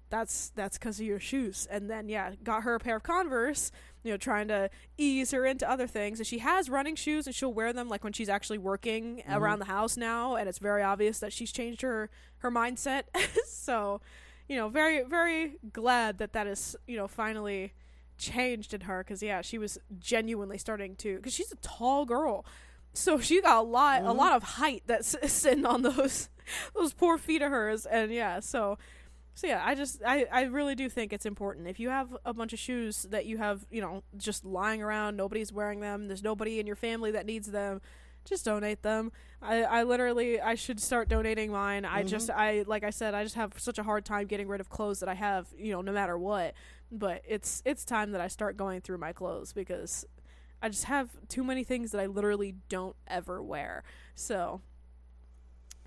that's 0.08 0.50
that's 0.54 0.78
because 0.78 1.00
of 1.00 1.06
your 1.06 1.20
shoes. 1.20 1.66
And 1.70 1.90
then 1.90 2.08
yeah, 2.08 2.32
got 2.42 2.62
her 2.62 2.74
a 2.74 2.78
pair 2.78 2.96
of 2.96 3.02
Converse. 3.02 3.70
You 4.04 4.12
know, 4.12 4.16
trying 4.16 4.48
to 4.48 4.70
ease 4.96 5.32
her 5.32 5.44
into 5.44 5.68
other 5.68 5.86
things. 5.86 6.18
And 6.20 6.26
she 6.26 6.38
has 6.38 6.70
running 6.70 6.94
shoes, 6.96 7.26
and 7.26 7.34
she'll 7.34 7.52
wear 7.52 7.72
them 7.72 7.88
like 7.88 8.04
when 8.04 8.12
she's 8.12 8.28
actually 8.28 8.58
working 8.58 9.22
Mhm. 9.28 9.36
around 9.36 9.58
the 9.58 9.64
house 9.66 9.96
now. 9.96 10.36
And 10.36 10.48
it's 10.48 10.58
very 10.58 10.82
obvious 10.82 11.18
that 11.18 11.32
she's 11.32 11.50
changed 11.52 11.82
her 11.82 12.08
her 12.38 12.50
mindset. 12.50 13.02
so, 13.46 14.00
you 14.48 14.56
know, 14.56 14.68
very 14.68 15.02
very 15.02 15.58
glad 15.72 16.18
that 16.18 16.32
that 16.32 16.46
is 16.46 16.76
you 16.86 16.96
know 16.96 17.08
finally 17.08 17.72
changed 18.16 18.72
in 18.74 18.82
her. 18.82 18.98
Because 19.02 19.22
yeah, 19.22 19.42
she 19.42 19.58
was 19.58 19.78
genuinely 19.98 20.58
starting 20.58 20.94
to. 20.96 21.16
Because 21.16 21.34
she's 21.34 21.52
a 21.52 21.56
tall 21.56 22.04
girl. 22.04 22.44
So 22.94 23.18
she 23.20 23.40
got 23.42 23.58
a 23.58 23.62
lot, 23.62 24.02
a 24.02 24.06
Mhm. 24.06 24.16
lot 24.16 24.32
of 24.32 24.42
height 24.42 24.82
that's 24.86 25.14
sitting 25.32 25.66
on 25.66 25.82
those, 25.82 26.28
those 26.74 26.92
poor 26.92 27.18
feet 27.18 27.42
of 27.42 27.50
hers, 27.50 27.84
and 27.86 28.12
yeah. 28.12 28.40
So, 28.40 28.78
so 29.38 29.46
yeah, 29.46 29.62
I 29.64 29.76
just 29.76 30.02
I, 30.04 30.26
I 30.32 30.42
really 30.46 30.74
do 30.74 30.88
think 30.88 31.12
it's 31.12 31.24
important. 31.24 31.68
If 31.68 31.78
you 31.78 31.90
have 31.90 32.16
a 32.24 32.34
bunch 32.34 32.52
of 32.52 32.58
shoes 32.58 33.06
that 33.10 33.24
you 33.24 33.38
have, 33.38 33.64
you 33.70 33.80
know, 33.80 34.02
just 34.16 34.44
lying 34.44 34.82
around, 34.82 35.16
nobody's 35.16 35.52
wearing 35.52 35.78
them, 35.78 36.08
there's 36.08 36.24
nobody 36.24 36.58
in 36.58 36.66
your 36.66 36.74
family 36.74 37.12
that 37.12 37.24
needs 37.24 37.52
them, 37.52 37.80
just 38.24 38.44
donate 38.44 38.82
them. 38.82 39.12
I, 39.40 39.62
I 39.62 39.82
literally 39.84 40.40
I 40.40 40.56
should 40.56 40.80
start 40.80 41.08
donating 41.08 41.52
mine. 41.52 41.84
I 41.84 42.02
Mhm. 42.02 42.08
just 42.08 42.30
I 42.30 42.64
like 42.66 42.82
I 42.82 42.90
said, 42.90 43.14
I 43.14 43.22
just 43.22 43.36
have 43.36 43.52
such 43.58 43.78
a 43.78 43.84
hard 43.84 44.04
time 44.04 44.26
getting 44.26 44.48
rid 44.48 44.60
of 44.60 44.70
clothes 44.70 44.98
that 44.98 45.08
I 45.08 45.14
have, 45.14 45.46
you 45.56 45.70
know, 45.70 45.82
no 45.82 45.92
matter 45.92 46.18
what. 46.18 46.54
But 46.90 47.22
it's 47.24 47.62
it's 47.64 47.84
time 47.84 48.10
that 48.10 48.20
I 48.20 48.26
start 48.26 48.56
going 48.56 48.80
through 48.80 48.98
my 48.98 49.12
clothes 49.12 49.52
because 49.52 50.04
I 50.60 50.68
just 50.68 50.86
have 50.86 51.10
too 51.28 51.44
many 51.44 51.62
things 51.62 51.92
that 51.92 52.00
I 52.00 52.06
literally 52.06 52.56
don't 52.68 52.96
ever 53.06 53.40
wear. 53.40 53.84
So 54.16 54.62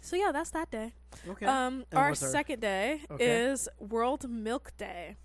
So 0.01 0.15
yeah, 0.15 0.31
that's 0.33 0.49
that 0.51 0.69
day. 0.71 0.93
Okay. 1.27 1.45
Um, 1.45 1.85
And 1.91 1.99
our 1.99 2.09
what's 2.09 2.23
our- 2.23 2.29
second 2.29 2.59
day 2.59 3.01
Okay. 3.11 3.25
is 3.51 3.69
World 3.79 4.29
Milk 4.29 4.73
Day. 4.77 5.15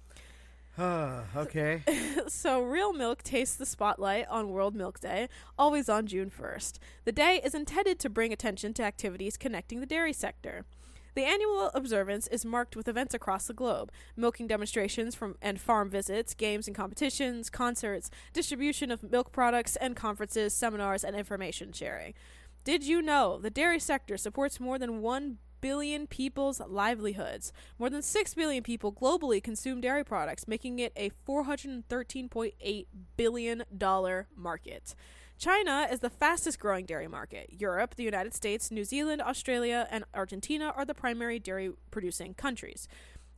okay. 0.79 1.83
so, 2.29 2.61
real 2.63 2.93
milk 2.93 3.23
tastes 3.23 3.57
the 3.57 3.65
spotlight 3.65 4.29
on 4.29 4.51
World 4.51 4.75
Milk 4.75 5.01
Day, 5.01 5.29
always 5.59 5.89
on 5.89 6.07
June 6.07 6.31
1st. 6.31 6.79
The 7.07 7.13
day 7.13 7.41
is 7.43 7.55
intended 7.55 7.99
to 8.01 8.11
bring 8.11 8.31
attention 8.33 8.75
to 8.75 8.83
activities 8.83 9.39
connecting 9.39 9.81
the 9.81 9.87
dairy 9.87 10.13
sector. 10.13 10.67
The 11.15 11.25
annual 11.25 11.71
observance 11.73 12.27
is 12.27 12.45
marked 12.45 12.77
with 12.77 12.89
events 12.89 13.15
across 13.15 13.47
the 13.47 13.55
globe 13.55 13.91
milking 14.17 14.47
demonstrations 14.47 15.15
from, 15.15 15.37
and 15.41 15.59
farm 15.59 15.89
visits, 15.89 16.35
games 16.35 16.67
and 16.67 16.77
competitions, 16.77 17.49
concerts, 17.49 18.11
distribution 18.35 18.91
of 18.91 19.03
milk 19.03 19.33
products, 19.33 19.77
and 19.77 19.97
conferences, 19.97 20.53
seminars, 20.53 21.03
and 21.05 21.17
information 21.17 21.73
sharing. 21.73 22.13
Did 22.67 22.83
you 22.83 23.01
know 23.01 23.39
the 23.39 23.49
dairy 23.49 23.79
sector 23.79 24.17
supports 24.17 24.59
more 24.59 24.77
than 24.77 25.01
1 25.01 25.39
billion 25.61 26.09
people's 26.09 26.61
livelihoods? 26.67 27.53
More 27.79 27.89
than 27.89 28.03
6 28.03 28.35
billion 28.35 28.65
people 28.65 28.93
globally 28.93 29.41
consume 29.41 29.81
dairy 29.81 30.03
products, 30.03 30.49
making 30.49 30.81
it 30.81 30.93
a 30.97 31.13
$413.8 31.29 32.87
billion 33.17 33.63
market. 34.37 34.95
China 35.39 35.87
is 35.89 36.01
the 36.01 36.11
fastest 36.11 36.59
growing 36.59 36.87
dairy 36.87 37.07
market. 37.07 37.51
Europe, 37.57 37.95
the 37.95 38.03
United 38.03 38.35
States, 38.35 38.73
New 38.73 38.85
Zealand, 38.85 39.23
Australia, 39.23 39.87
and 39.89 40.05
Argentina 40.13 40.73
are 40.75 40.85
the 40.85 40.93
primary 40.93 41.39
dairy 41.39 41.71
producing 41.93 42.35
countries. 42.35 42.89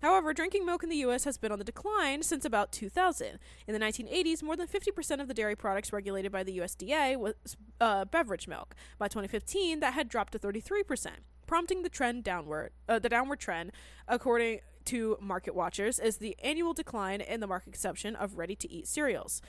However, 0.00 0.32
drinking 0.32 0.64
milk 0.64 0.82
in 0.82 0.88
the 0.88 0.96
U.S. 0.96 1.24
has 1.24 1.38
been 1.38 1.50
on 1.50 1.58
the 1.58 1.64
decline 1.64 2.22
since 2.22 2.44
about 2.44 2.70
2000. 2.72 3.38
In 3.66 3.74
the 3.74 3.80
1980s, 3.80 4.42
more 4.42 4.56
than 4.56 4.68
50% 4.68 5.20
of 5.20 5.28
the 5.28 5.34
dairy 5.34 5.56
products 5.56 5.92
regulated 5.92 6.30
by 6.30 6.42
the 6.42 6.58
USDA 6.58 7.16
was 7.16 7.34
uh, 7.80 8.04
beverage 8.04 8.46
milk. 8.46 8.74
By 8.98 9.08
2015, 9.08 9.80
that 9.80 9.94
had 9.94 10.08
dropped 10.08 10.32
to 10.34 10.38
33%, 10.38 11.08
prompting 11.46 11.82
the 11.82 11.88
trend 11.88 12.22
downward. 12.22 12.70
Uh, 12.88 12.98
the 12.98 13.08
downward 13.08 13.40
trend, 13.40 13.72
according 14.06 14.60
to 14.86 15.18
market 15.20 15.54
watchers, 15.54 15.98
is 15.98 16.18
the 16.18 16.36
annual 16.42 16.74
decline 16.74 17.20
in 17.20 17.40
the 17.40 17.46
market 17.46 17.72
consumption 17.72 18.14
of 18.14 18.38
ready-to-eat 18.38 18.86
cereals. 18.86 19.42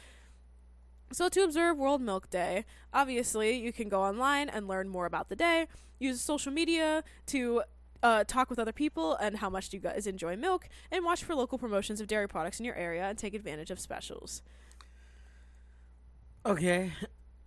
So, 1.12 1.28
to 1.30 1.44
observe 1.44 1.78
World 1.78 2.02
Milk 2.02 2.30
Day, 2.30 2.66
obviously 2.94 3.58
you 3.58 3.74
can 3.74 3.90
go 3.90 4.04
online 4.04 4.48
and 4.48 4.68
learn 4.68 4.90
more 4.90 5.08
about 5.08 5.30
the 5.30 5.36
day. 5.36 5.68
Use 6.00 6.22
social 6.22 6.52
media 6.52 7.04
to 7.28 7.64
uh, 8.02 8.24
talk 8.24 8.50
with 8.50 8.60
other 8.60 8.72
people 8.72 9.16
and 9.16 9.38
how 9.38 9.50
much 9.50 9.70
do 9.70 9.78
you 9.78 9.82
guys 9.84 10.08
enjoy 10.08 10.36
milk, 10.36 10.68
and 10.92 11.04
watch 11.04 11.24
for 11.24 11.36
local 11.36 11.58
promotions 11.58 12.00
of 12.02 12.08
dairy 12.08 12.28
products 12.28 12.60
in 12.60 12.66
your 12.66 12.76
area 12.76 13.04
and 13.06 13.18
take 13.18 13.34
advantage 13.34 13.72
of 13.72 13.80
specials. 13.80 14.42
Okay. 16.46 16.92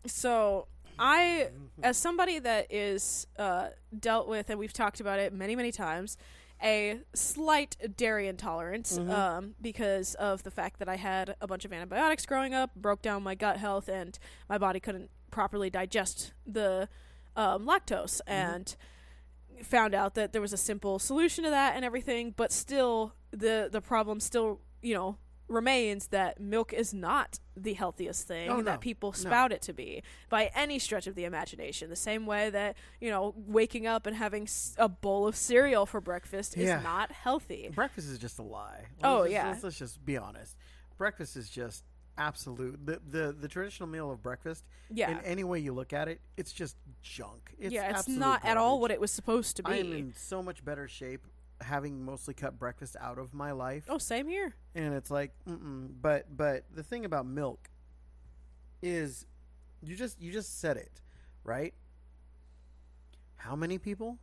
So, 0.07 0.67
I, 0.99 1.49
as 1.83 1.97
somebody 1.97 2.39
that 2.39 2.67
is 2.71 3.27
uh, 3.39 3.69
dealt 3.99 4.29
with, 4.29 4.51
and 4.51 4.59
we've 4.59 4.73
talked 4.73 5.01
about 5.01 5.19
it 5.19 5.33
many, 5.33 5.57
many 5.57 5.73
times, 5.73 6.17
a 6.63 7.01
slight 7.15 7.77
dairy 7.97 8.29
intolerance 8.29 8.97
Mhm. 8.99 9.11
um, 9.11 9.55
because 9.61 10.15
of 10.17 10.43
the 10.45 10.51
fact 10.51 10.79
that 10.79 10.89
I 10.89 10.97
had 10.97 11.35
a 11.41 11.47
bunch 11.47 11.65
of 11.65 11.73
antibiotics 11.73 12.25
growing 12.27 12.55
up, 12.55 12.75
broke 12.77 13.03
down 13.03 13.23
my 13.23 13.35
gut 13.35 13.57
health, 13.57 13.89
and 13.89 14.17
my 14.49 14.59
body 14.59 14.79
couldn't 14.79 15.11
properly 15.31 15.71
digest 15.71 16.35
the 16.47 16.89
um, 17.35 17.67
lactose, 17.67 18.21
and 18.27 18.77
found 19.63 19.95
out 19.95 20.15
that 20.15 20.33
there 20.33 20.43
was 20.43 20.53
a 20.53 20.57
simple 20.59 20.99
solution 20.99 21.45
to 21.45 21.51
that 21.51 21.77
and 21.77 21.85
everything, 21.85 22.33
but 22.37 22.53
still 22.53 23.15
the 23.31 23.69
the 23.71 23.81
problem 23.81 24.21
still 24.21 24.61
you 24.83 24.95
know 24.95 25.17
remains 25.49 26.07
that 26.09 26.41
milk 26.41 26.73
is 26.73 26.95
not 26.95 27.39
the 27.57 27.75
healthiest 27.75 28.27
thing 28.27 28.49
Oh, 28.49 28.57
no. 28.57 28.63
that 28.63 28.81
people 28.81 29.11
No. 29.11 29.17
spout 29.17 29.53
it 29.53 29.61
to 29.63 29.75
be 29.75 30.03
by 30.31 30.51
any 30.55 30.79
stretch 30.79 31.07
of 31.07 31.15
the 31.15 31.25
imagination. 31.25 31.91
The 31.91 31.97
same 31.97 32.25
way 32.25 32.49
that 32.51 32.77
you 33.01 33.11
know 33.11 33.35
waking 33.37 33.87
up 33.87 34.07
and 34.07 34.17
having 34.17 34.45
s- 34.45 34.75
a 34.79 34.89
bowl 34.89 35.27
of 35.27 35.37
cereal 35.37 35.85
for 35.85 36.01
breakfast 36.01 36.57
Yeah. 36.57 36.79
is 36.79 36.85
not 36.85 37.13
healthy. 37.13 37.69
Breakfast 37.75 38.09
is 38.09 38.19
just 38.19 38.39
a 38.39 38.43
lie. 38.43 38.87
Oh, 39.05 39.21
Let's 39.21 39.25
just- 39.25 39.33
yeah. 39.33 39.49
Let's, 39.51 39.65
let's 39.65 39.79
just 39.79 40.05
be 40.05 40.17
honest. 40.17 40.57
Breakfast 40.97 41.37
is 41.37 41.51
just 41.51 41.85
absolute. 42.19 42.85
The 42.85 43.01
the, 43.09 43.33
the 43.33 43.49
traditional 43.49 43.89
meal 43.89 44.11
of 44.11 44.23
breakfast. 44.23 44.65
Yeah, 44.91 45.11
In 45.11 45.21
any 45.25 45.45
way 45.45 45.59
you 45.59 45.73
look 45.73 45.93
at 45.93 46.09
it, 46.09 46.21
it's 46.37 46.53
just 46.53 46.77
junk. 47.03 47.55
It's 47.59 47.73
yeah, 47.73 47.99
it's 47.99 48.09
not 48.09 48.45
at 48.45 48.57
all 48.57 48.81
what 48.81 48.91
it 48.91 49.01
was 49.01 49.11
supposed 49.11 49.57
to 49.57 49.63
be. 49.63 49.73
I 49.73 49.77
am 49.77 49.93
in 49.93 50.15
so 50.17 50.43
much 50.43 50.65
better 50.65 50.89
shape 50.89 51.27
having 51.61 52.05
mostly 52.05 52.35
cut 52.35 52.59
breakfast 52.59 52.97
out 53.01 53.19
of 53.19 53.33
my 53.33 53.53
life. 53.53 53.85
oh, 53.89 53.99
same 53.99 54.27
here. 54.29 54.55
and 54.75 54.95
it's 54.95 55.11
like 55.11 55.33
mm-mm. 55.49 55.89
but 56.01 56.27
but 56.37 56.65
the 56.75 56.83
thing 56.83 57.05
about 57.05 57.25
milk 57.25 57.71
is 58.83 59.27
you 59.81 59.95
just 59.95 60.21
you 60.21 60.33
just 60.33 60.61
said 60.61 60.77
it 60.77 61.01
right 61.45 61.73
how 63.37 63.55
many 63.55 63.79
people 63.79 64.19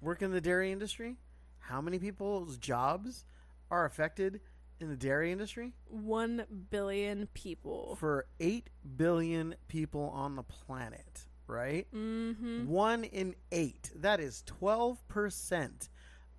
work 0.00 0.22
in 0.22 0.30
the 0.30 0.40
dairy 0.40 0.70
industry 0.70 1.16
how 1.58 1.80
many 1.80 1.98
people's 1.98 2.56
jobs 2.58 3.24
are 3.70 3.84
affected 3.84 4.40
in 4.80 4.88
the 4.88 4.96
dairy 4.96 5.32
industry 5.32 5.72
One 5.88 6.44
billion 6.70 7.28
people. 7.34 7.96
for 7.98 8.26
8 8.40 8.68
billion 8.96 9.54
people 9.68 10.10
on 10.14 10.36
the 10.36 10.42
planet 10.42 11.26
right 11.46 11.86
Mm-hmm. 11.94 12.66
one 12.66 13.04
in 13.04 13.34
eight 13.52 13.90
that 13.94 14.18
is 14.20 14.42
12% 14.60 15.88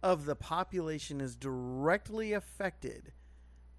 of 0.04 0.26
the 0.26 0.36
population 0.36 1.22
is 1.22 1.36
directly 1.36 2.34
affected 2.34 3.12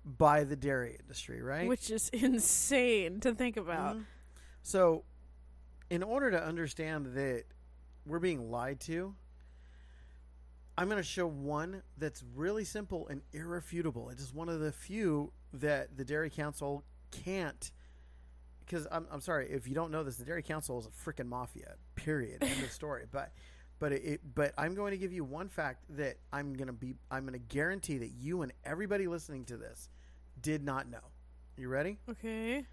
by 0.04 0.42
the 0.44 0.56
dairy 0.56 0.96
industry 1.00 1.42
right 1.42 1.68
Which 1.68 1.90
is 1.90 2.08
insane 2.12 3.20
to 3.20 3.34
think 3.34 3.56
about. 3.56 3.96
Mhm. 3.96 4.04
So, 4.62 5.04
in 5.90 6.02
order 6.02 6.30
to 6.30 6.42
understand 6.42 7.06
that 7.14 7.44
we're 8.04 8.18
being 8.18 8.50
lied 8.50 8.80
to, 8.80 9.14
I'm 10.78 10.88
going 10.88 11.02
to 11.02 11.08
show 11.08 11.26
one 11.26 11.82
that's 11.96 12.22
really 12.36 12.62
simple 12.62 13.08
and 13.08 13.20
irrefutable. 13.32 14.10
It 14.10 14.20
is 14.20 14.32
one 14.32 14.48
of 14.48 14.60
the 14.60 14.70
few 14.70 15.32
that 15.54 15.96
the 15.96 16.04
Dairy 16.04 16.30
Council 16.30 16.84
can't. 17.10 17.72
Because 18.64 18.86
I'm, 18.92 19.08
I'm 19.10 19.20
sorry 19.20 19.48
if 19.50 19.66
you 19.66 19.74
don't 19.74 19.90
know 19.90 20.04
this, 20.04 20.18
the 20.18 20.24
Dairy 20.24 20.42
Council 20.42 20.78
is 20.78 20.86
a 20.86 20.90
freaking 20.90 21.26
mafia. 21.26 21.74
Period. 21.96 22.44
End 22.44 22.62
of 22.62 22.70
story. 22.70 23.06
But 23.12 23.32
but 23.80 23.92
it, 23.92 24.04
it 24.04 24.20
but 24.36 24.54
I'm 24.56 24.76
going 24.76 24.92
to 24.92 24.98
give 24.98 25.12
you 25.12 25.24
one 25.24 25.48
fact 25.48 25.82
that 25.96 26.18
I'm 26.32 26.54
going 26.54 26.68
to 26.68 26.72
be 26.72 26.94
I'm 27.10 27.22
going 27.26 27.32
to 27.32 27.54
guarantee 27.54 27.98
that 27.98 28.12
you 28.16 28.42
and 28.42 28.52
everybody 28.64 29.08
listening 29.08 29.46
to 29.46 29.56
this 29.56 29.88
did 30.40 30.62
not 30.62 30.88
know. 30.88 31.10
You 31.56 31.68
ready? 31.68 31.98
Okay. 32.08 32.66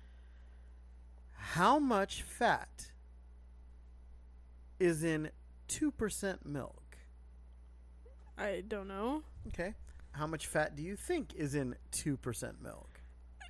How 1.32 1.80
much 1.80 2.22
fat 2.22 2.92
is 4.80 5.04
in 5.04 5.32
2% 5.70 6.46
milk? 6.46 6.85
I 8.38 8.64
don't 8.68 8.88
know. 8.88 9.24
Okay. 9.48 9.74
How 10.12 10.28
much 10.28 10.48
fat 10.48 10.76
do 10.76 10.84
you 10.84 10.96
think 10.96 11.34
is 11.36 11.56
in 11.56 11.76
2% 11.92 12.62
milk? 12.62 13.02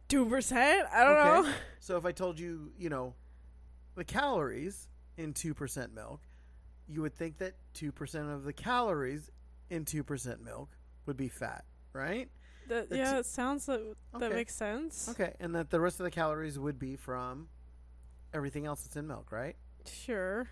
Two 0.08 0.26
percent? 0.28 0.88
I 0.93 1.04
don't 1.04 1.17
Okay. 1.19 1.50
know. 1.50 1.54
So 1.80 1.98
if 1.98 2.06
I 2.06 2.12
told 2.12 2.39
you, 2.39 2.71
you 2.80 2.89
know, 2.89 3.13
the 3.95 4.04
calories 4.04 4.88
in 5.17 5.34
2% 5.34 5.93
milk, 5.93 6.21
you 6.88 7.02
would 7.04 7.13
think 7.15 7.38
that 7.38 7.54
2% 7.76 8.34
of 8.34 8.43
the 8.43 8.54
calories 8.54 9.30
in 9.69 9.86
2% 9.86 10.41
milk 10.41 10.69
would 11.06 11.15
be 11.17 11.28
fat, 11.30 11.63
right? 11.93 12.30
That, 12.67 12.88
yeah, 12.91 13.19
it 13.19 13.28
sounds 13.28 13.67
like 13.67 13.82
that 14.13 14.26
Okay. 14.26 14.36
makes 14.36 14.56
sense. 14.56 15.10
Okay. 15.10 15.34
And 15.39 15.54
that 15.54 15.69
the 15.69 15.80
rest 15.80 16.00
of 16.00 16.06
the 16.06 16.12
calories 16.12 16.58
would 16.58 16.80
be 16.80 16.95
from 16.95 17.50
everything 18.34 18.65
else 18.65 18.82
that's 18.84 18.95
in 18.95 19.06
milk, 19.06 19.32
right? 19.32 19.56
Sure. 19.86 20.48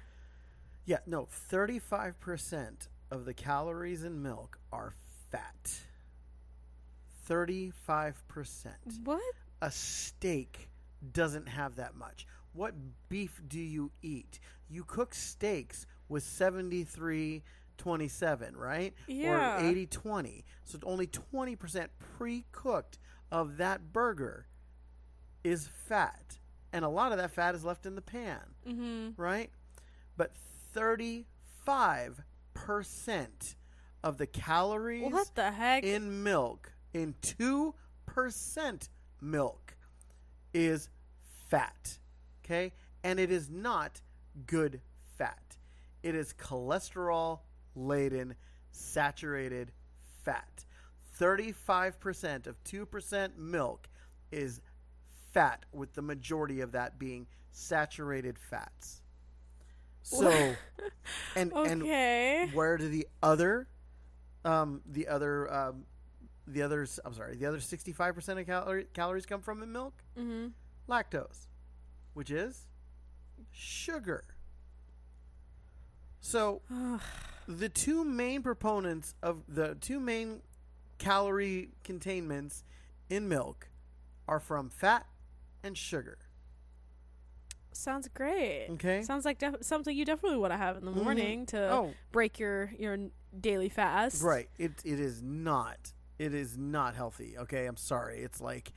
Yeah, 0.85 0.99
no, 1.07 1.27
35% 1.51 2.87
of 3.13 3.25
the 3.25 3.33
calories 3.33 4.03
in 4.03 4.21
milk 4.23 4.57
are 4.71 4.95
fat. 5.31 5.71
35%. 7.29 7.73
What? 9.03 9.21
A 9.61 9.71
steak 9.71 10.69
doesn't 11.11 11.47
have 11.47 11.75
that 11.75 11.95
much. 11.95 12.25
What 12.53 12.73
beef 13.09 13.41
do 13.47 13.59
you 13.59 13.91
eat? 14.01 14.39
You 14.69 14.83
cook 14.83 15.13
steaks 15.13 15.85
with 16.09 16.23
73 16.23 17.43
27, 17.77 18.55
right? 18.55 18.93
Yeah. 19.07 19.57
Or 19.63 19.65
80 19.65 19.85
20. 19.87 20.45
So 20.63 20.79
only 20.83 21.07
20% 21.07 21.87
pre 22.17 22.45
cooked 22.51 22.99
of 23.31 23.57
that 23.57 23.91
burger 23.93 24.47
is 25.43 25.69
fat. 25.87 26.37
And 26.71 26.83
a 26.85 26.89
lot 26.89 27.11
of 27.11 27.17
that 27.19 27.31
fat 27.31 27.55
is 27.55 27.63
left 27.63 27.85
in 27.85 27.95
the 27.95 28.01
pan 28.01 28.39
Mm-hmm. 28.67 29.21
right? 29.21 29.49
But 30.17 30.31
35% 30.75 31.25
of 34.03 34.17
the 34.17 34.27
calories 34.27 35.11
What 35.11 35.33
the 35.35 35.51
heck? 35.51 35.83
in 35.83 36.23
milk, 36.23 36.71
in 36.93 37.15
2% 37.21 38.89
milk, 39.21 39.75
is 40.53 40.89
fat. 41.49 41.97
Okay? 42.43 42.73
And 43.03 43.19
it 43.19 43.31
is 43.31 43.49
not 43.49 44.01
good 44.45 44.81
fat. 45.17 45.57
It 46.01 46.15
is 46.15 46.33
cholesterol 46.33 47.39
laden, 47.75 48.35
saturated 48.71 49.71
fat. 50.23 50.65
35% 51.19 52.47
of 52.47 52.61
2% 52.63 53.37
milk 53.37 53.87
is 54.31 54.61
fat, 55.31 55.65
with 55.71 55.93
the 55.93 56.01
majority 56.01 56.61
of 56.61 56.71
that 56.71 56.99
being 56.99 57.27
saturated 57.51 58.37
fats. 58.37 59.02
So, 60.03 60.29
and 61.35 61.53
okay. 61.53 62.43
and 62.43 62.53
where 62.53 62.77
do 62.77 62.89
the 62.89 63.07
other, 63.21 63.67
um, 64.45 64.81
the 64.85 65.07
other, 65.07 65.51
um, 65.51 65.85
the 66.45 66.61
others, 66.61 66.99
I'm 67.03 67.13
sorry, 67.13 67.35
the 67.37 67.45
other 67.45 67.57
65% 67.57 68.39
of 68.39 68.45
calorie, 68.45 68.87
calories 68.93 69.25
come 69.25 69.41
from 69.41 69.63
in 69.63 69.71
milk? 69.71 69.93
mm-hmm. 70.17 70.47
Lactose, 70.89 71.47
which 72.13 72.29
is 72.29 72.67
sugar. 73.51 74.25
So, 76.19 76.61
the 77.47 77.69
two 77.69 78.03
main 78.03 78.43
proponents 78.43 79.15
of 79.23 79.43
the 79.47 79.75
two 79.75 79.99
main 79.99 80.41
calorie 80.97 81.69
containments 81.83 82.63
in 83.09 83.27
milk 83.27 83.69
are 84.27 84.39
from 84.39 84.69
fat 84.69 85.05
and 85.63 85.77
sugar. 85.77 86.17
Sounds 87.75 88.07
great. 88.07 88.67
Okay. 88.71 89.01
Sounds 89.03 89.25
like 89.25 89.37
def- 89.39 89.57
something 89.63 89.95
you 89.95 90.05
definitely 90.05 90.37
want 90.37 90.53
to 90.53 90.57
have 90.57 90.77
in 90.77 90.85
the 90.85 90.91
Mhm. 90.91 91.03
morning 91.03 91.45
to 91.47 91.71
Oh, 91.71 91.93
break 92.11 92.39
your 92.39 92.71
your 92.77 92.97
daily 93.39 93.69
fast. 93.69 94.21
right. 94.23 94.49
It 94.57 94.73
it 94.85 94.99
is 94.99 95.21
not. 95.21 95.93
It 96.19 96.33
is 96.33 96.57
not 96.57 96.95
healthy. 96.95 97.37
Okay, 97.37 97.65
I'm 97.65 97.77
sorry. 97.77 98.19
It's 98.19 98.39
like, 98.39 98.71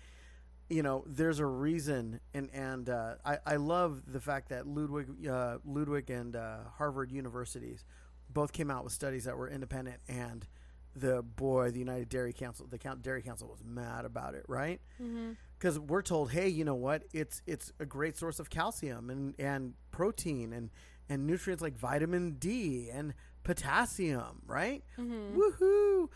you 0.69 0.83
know, 0.83 1.05
there's 1.07 1.39
a 1.39 1.47
reason, 1.47 2.21
and 2.35 2.51
and 2.53 2.89
uh, 2.89 3.17
I 3.25 3.39
I 3.47 3.57
love 3.57 4.03
the 4.11 4.21
fact 4.21 4.49
that 4.49 4.67
Ludwig 4.67 5.27
uh, 5.27 5.59
Ludwig 5.65 6.11
and 6.11 6.35
uh, 6.35 6.65
Harvard 6.79 7.13
universities 7.13 7.85
both 8.31 8.53
came 8.53 8.71
out 8.71 8.83
with 8.85 8.93
studies 8.93 9.25
that 9.25 9.37
were 9.37 9.49
independent, 9.49 10.01
and 10.09 10.49
the 10.95 11.23
boy, 11.23 11.71
the 11.71 11.79
United 11.79 12.09
Dairy 12.09 12.33
Council, 12.33 12.67
the 12.67 12.79
Count 12.79 13.03
Dairy 13.03 13.21
Council 13.23 13.49
was 13.49 13.63
mad 13.63 14.05
about 14.07 14.35
it, 14.35 14.45
right? 14.49 14.81
Mm-hmm. 15.01 15.33
Because 15.59 15.79
we're 15.79 16.03
told, 16.03 16.33
hey, 16.33 16.49
you 16.49 16.64
know 16.64 16.75
what? 16.75 17.05
It's 17.12 17.42
it's 17.47 17.73
a 17.81 17.87
great 17.87 18.16
source 18.16 18.38
of 18.38 18.51
calcium 18.51 19.11
and 19.11 19.35
and 19.38 19.75
protein 19.90 20.53
and 20.53 20.71
and 21.09 21.27
nutrients 21.27 21.62
like 21.62 21.77
vitamin 21.77 22.33
D 22.33 22.88
and 22.92 23.14
potassium, 23.45 24.42
right? 24.47 24.83
Mm-hmm. 24.99 25.38
Woohoo! 25.38 26.09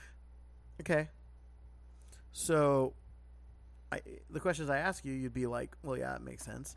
Okay. 0.80 1.08
So, 2.32 2.94
I, 3.92 4.00
the 4.30 4.40
questions 4.40 4.70
I 4.70 4.78
ask 4.78 5.04
you, 5.04 5.12
you'd 5.12 5.34
be 5.34 5.46
like, 5.46 5.76
well, 5.82 5.96
yeah, 5.96 6.14
it 6.14 6.22
makes 6.22 6.44
sense. 6.44 6.76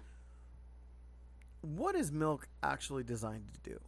What 1.61 1.95
is 1.95 2.11
milk 2.11 2.47
actually 2.61 3.03
designed 3.03 3.45
to 3.53 3.69
do? 3.69 3.79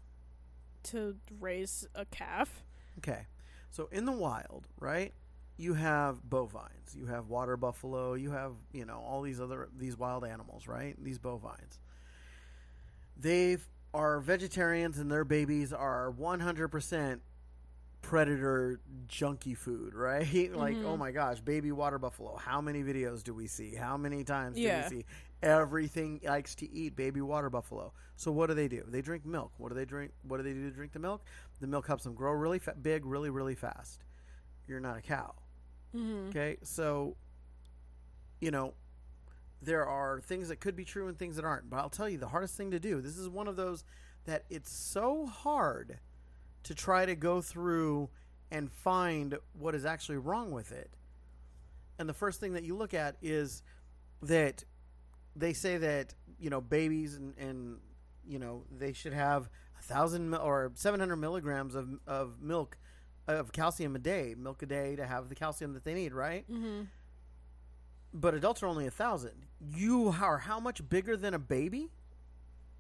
To 0.84 1.16
raise 1.40 1.88
a 1.96 2.06
calf. 2.06 2.64
Okay. 3.00 3.26
So 3.72 3.90
in 3.92 4.06
the 4.06 4.12
wild, 4.12 4.68
right? 4.80 5.14
You 5.58 5.74
have 5.74 6.22
bovines, 6.30 6.96
you 6.96 7.06
have 7.06 7.30
water 7.30 7.56
buffalo, 7.56 8.14
you 8.16 8.32
have, 8.32 8.54
you 8.74 8.86
know, 8.86 9.00
all 9.00 9.22
these 9.22 9.40
other 9.40 9.70
these 9.78 9.98
wild 9.98 10.26
animals, 10.26 10.68
right? 10.68 10.96
These 11.02 11.18
bovines. 11.20 11.80
They 13.18 13.58
are 13.94 14.20
vegetarians 14.20 14.98
and 14.98 15.10
their 15.10 15.24
babies 15.24 15.72
are 15.72 16.12
100% 16.12 17.20
predator 18.02 18.80
junky 19.08 19.56
food, 19.58 19.94
right? 19.96 20.54
like, 20.54 20.76
Mhm. 20.76 20.86
oh 20.86 20.98
my 20.98 21.12
gosh, 21.12 21.40
baby 21.40 21.72
water 21.72 21.98
buffalo. 21.98 22.36
How 22.36 22.60
many 22.62 22.84
videos 22.84 23.24
do 23.24 23.34
we 23.34 23.48
see? 23.48 23.74
How 23.76 23.96
many 23.98 24.24
times 24.24 24.58
Yeah. 24.60 24.90
do 24.90 24.96
we 24.96 25.02
see? 25.02 25.08
Everything 25.42 26.20
likes 26.24 26.56
to 26.56 26.70
eat 26.72 26.96
baby 26.96 27.22
water 27.22 27.50
buffalo. 27.50 27.94
So 28.18 28.32
what 28.32 28.48
do 28.48 28.54
they 28.54 28.68
do? 28.68 28.84
They 28.88 29.02
drink 29.02 29.26
milk. 29.26 29.54
What 29.58 29.70
do 29.70 29.76
they 29.76 29.86
drink? 29.86 30.12
What 30.24 30.38
do 30.38 30.44
they 30.44 30.54
do 30.54 30.70
to 30.70 30.76
drink 30.76 30.92
the 30.92 31.00
milk? 31.00 31.24
The 31.62 31.68
milk 31.68 31.88
helps 31.88 32.04
them 32.04 32.14
grow 32.14 32.32
really 32.34 32.60
fa- 32.60 32.76
big, 32.82 33.06
really, 33.06 33.30
really 33.30 33.56
fast. 33.56 34.04
You're 34.68 34.80
not 34.80 34.98
a 34.98 35.02
cow. 35.02 35.36
Mm-hmm. 35.96 36.30
Okay, 36.30 36.58
so 36.64 37.16
you 38.42 38.52
know 38.52 38.74
there 39.62 39.86
are 39.86 40.22
things 40.22 40.50
that 40.50 40.60
could 40.60 40.76
be 40.76 40.86
true 40.86 41.08
and 41.08 41.18
things 41.18 41.36
that 41.38 41.46
aren't. 41.46 41.70
But 41.70 41.78
I'll 41.78 41.90
tell 41.90 42.10
you, 42.10 42.18
the 42.18 42.28
hardest 42.28 42.56
thing 42.56 42.72
to 42.72 42.80
do. 42.80 43.02
This 43.02 43.18
is 43.18 43.30
one 43.30 43.48
of 43.48 43.56
those 43.56 43.84
that 44.26 44.46
it's 44.50 44.72
so 44.72 45.26
hard 45.26 46.00
to 46.64 46.76
try 46.76 47.06
to 47.06 47.16
go 47.16 47.42
through 47.42 48.10
and 48.52 48.72
find 48.72 49.38
what 49.54 49.76
is 49.76 49.86
actually 49.86 50.18
wrong 50.18 50.52
with 50.52 50.72
it. 50.72 50.92
And 51.98 52.08
the 52.10 52.14
first 52.14 52.40
thing 52.40 52.54
that 52.54 52.64
you 52.64 52.76
look 52.76 52.94
at 52.94 53.16
is 53.22 53.64
that 54.22 54.64
they 55.36 55.54
say 55.54 55.78
that 55.78 56.14
you 56.40 56.50
know 56.50 56.62
babies 56.62 57.16
and, 57.16 57.38
and 57.38 57.78
you 58.28 58.40
know 58.40 58.64
they 58.72 58.94
should 58.94 59.14
have 59.14 59.50
a 59.80 59.84
thousand 59.84 60.34
or 60.34 60.72
seven 60.76 61.00
hundred 61.00 61.18
milligrams 61.18 61.76
of 61.76 61.90
of 62.08 62.42
milk 62.42 62.78
of 63.28 63.52
calcium 63.52 63.96
a 63.96 64.00
day, 64.00 64.36
milk 64.38 64.62
a 64.62 64.66
day 64.66 64.96
to 64.96 65.06
have 65.06 65.30
the 65.30 65.36
calcium 65.36 65.74
that 65.74 65.84
they 65.84 65.94
need, 65.94 66.14
right? 66.14 66.50
Mm-hmm. 66.52 66.84
But 68.14 68.34
adults 68.34 68.64
are 68.64 68.68
only 68.68 68.88
a 68.88 68.92
thousand. 68.92 69.46
You 69.74 70.14
are 70.22 70.38
how 70.38 70.60
much 70.60 70.88
bigger 70.88 71.18
than 71.18 71.34
a 71.34 71.40
baby? 71.40 71.90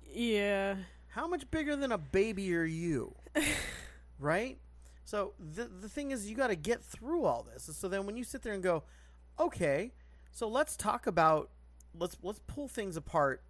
Yeah. 0.10 0.75
How 1.10 1.27
much 1.27 1.49
bigger 1.51 1.75
than 1.75 1.91
a 1.91 1.97
baby 1.97 2.55
are 2.55 2.63
you? 2.63 3.15
right? 4.19 4.58
So 5.03 5.34
the 5.39 5.65
the 5.65 5.89
thing 5.89 6.12
is 6.12 6.29
you 6.29 6.36
got 6.36 6.47
to 6.47 6.55
get 6.55 6.84
through 6.84 7.25
all 7.25 7.43
this. 7.43 7.69
So 7.77 7.88
then 7.88 8.05
when 8.05 8.17
you 8.17 8.23
sit 8.23 8.41
there 8.41 8.53
and 8.53 8.63
go, 8.63 8.84
"Okay, 9.39 9.91
so 10.31 10.47
let's 10.47 10.75
talk 10.75 11.05
about 11.05 11.49
let's 11.97 12.17
let's 12.23 12.39
pull 12.47 12.67
things 12.67 12.97
apart 12.97 13.41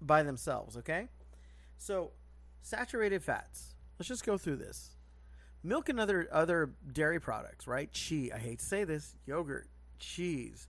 by 0.00 0.22
themselves, 0.22 0.76
okay? 0.76 1.08
So 1.76 2.12
saturated 2.60 3.22
fats. 3.22 3.74
Let's 3.98 4.08
just 4.08 4.24
go 4.24 4.38
through 4.38 4.56
this. 4.56 4.97
Milk 5.62 5.88
and 5.88 5.98
other 6.00 6.28
other 6.32 6.70
dairy 6.92 7.20
products, 7.20 7.66
right? 7.66 7.92
Cheese, 7.92 8.30
I 8.34 8.38
hate 8.38 8.60
to 8.60 8.64
say 8.64 8.84
this, 8.84 9.16
yogurt, 9.26 9.66
cheese, 9.98 10.68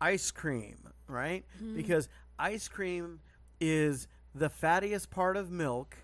ice 0.00 0.30
cream, 0.30 0.88
right? 1.06 1.44
Mm-hmm. 1.56 1.76
Because 1.76 2.08
ice 2.38 2.66
cream 2.68 3.20
is 3.60 4.06
the 4.34 4.50
fattiest 4.50 5.10
part 5.10 5.36
of 5.36 5.50
milk, 5.50 5.96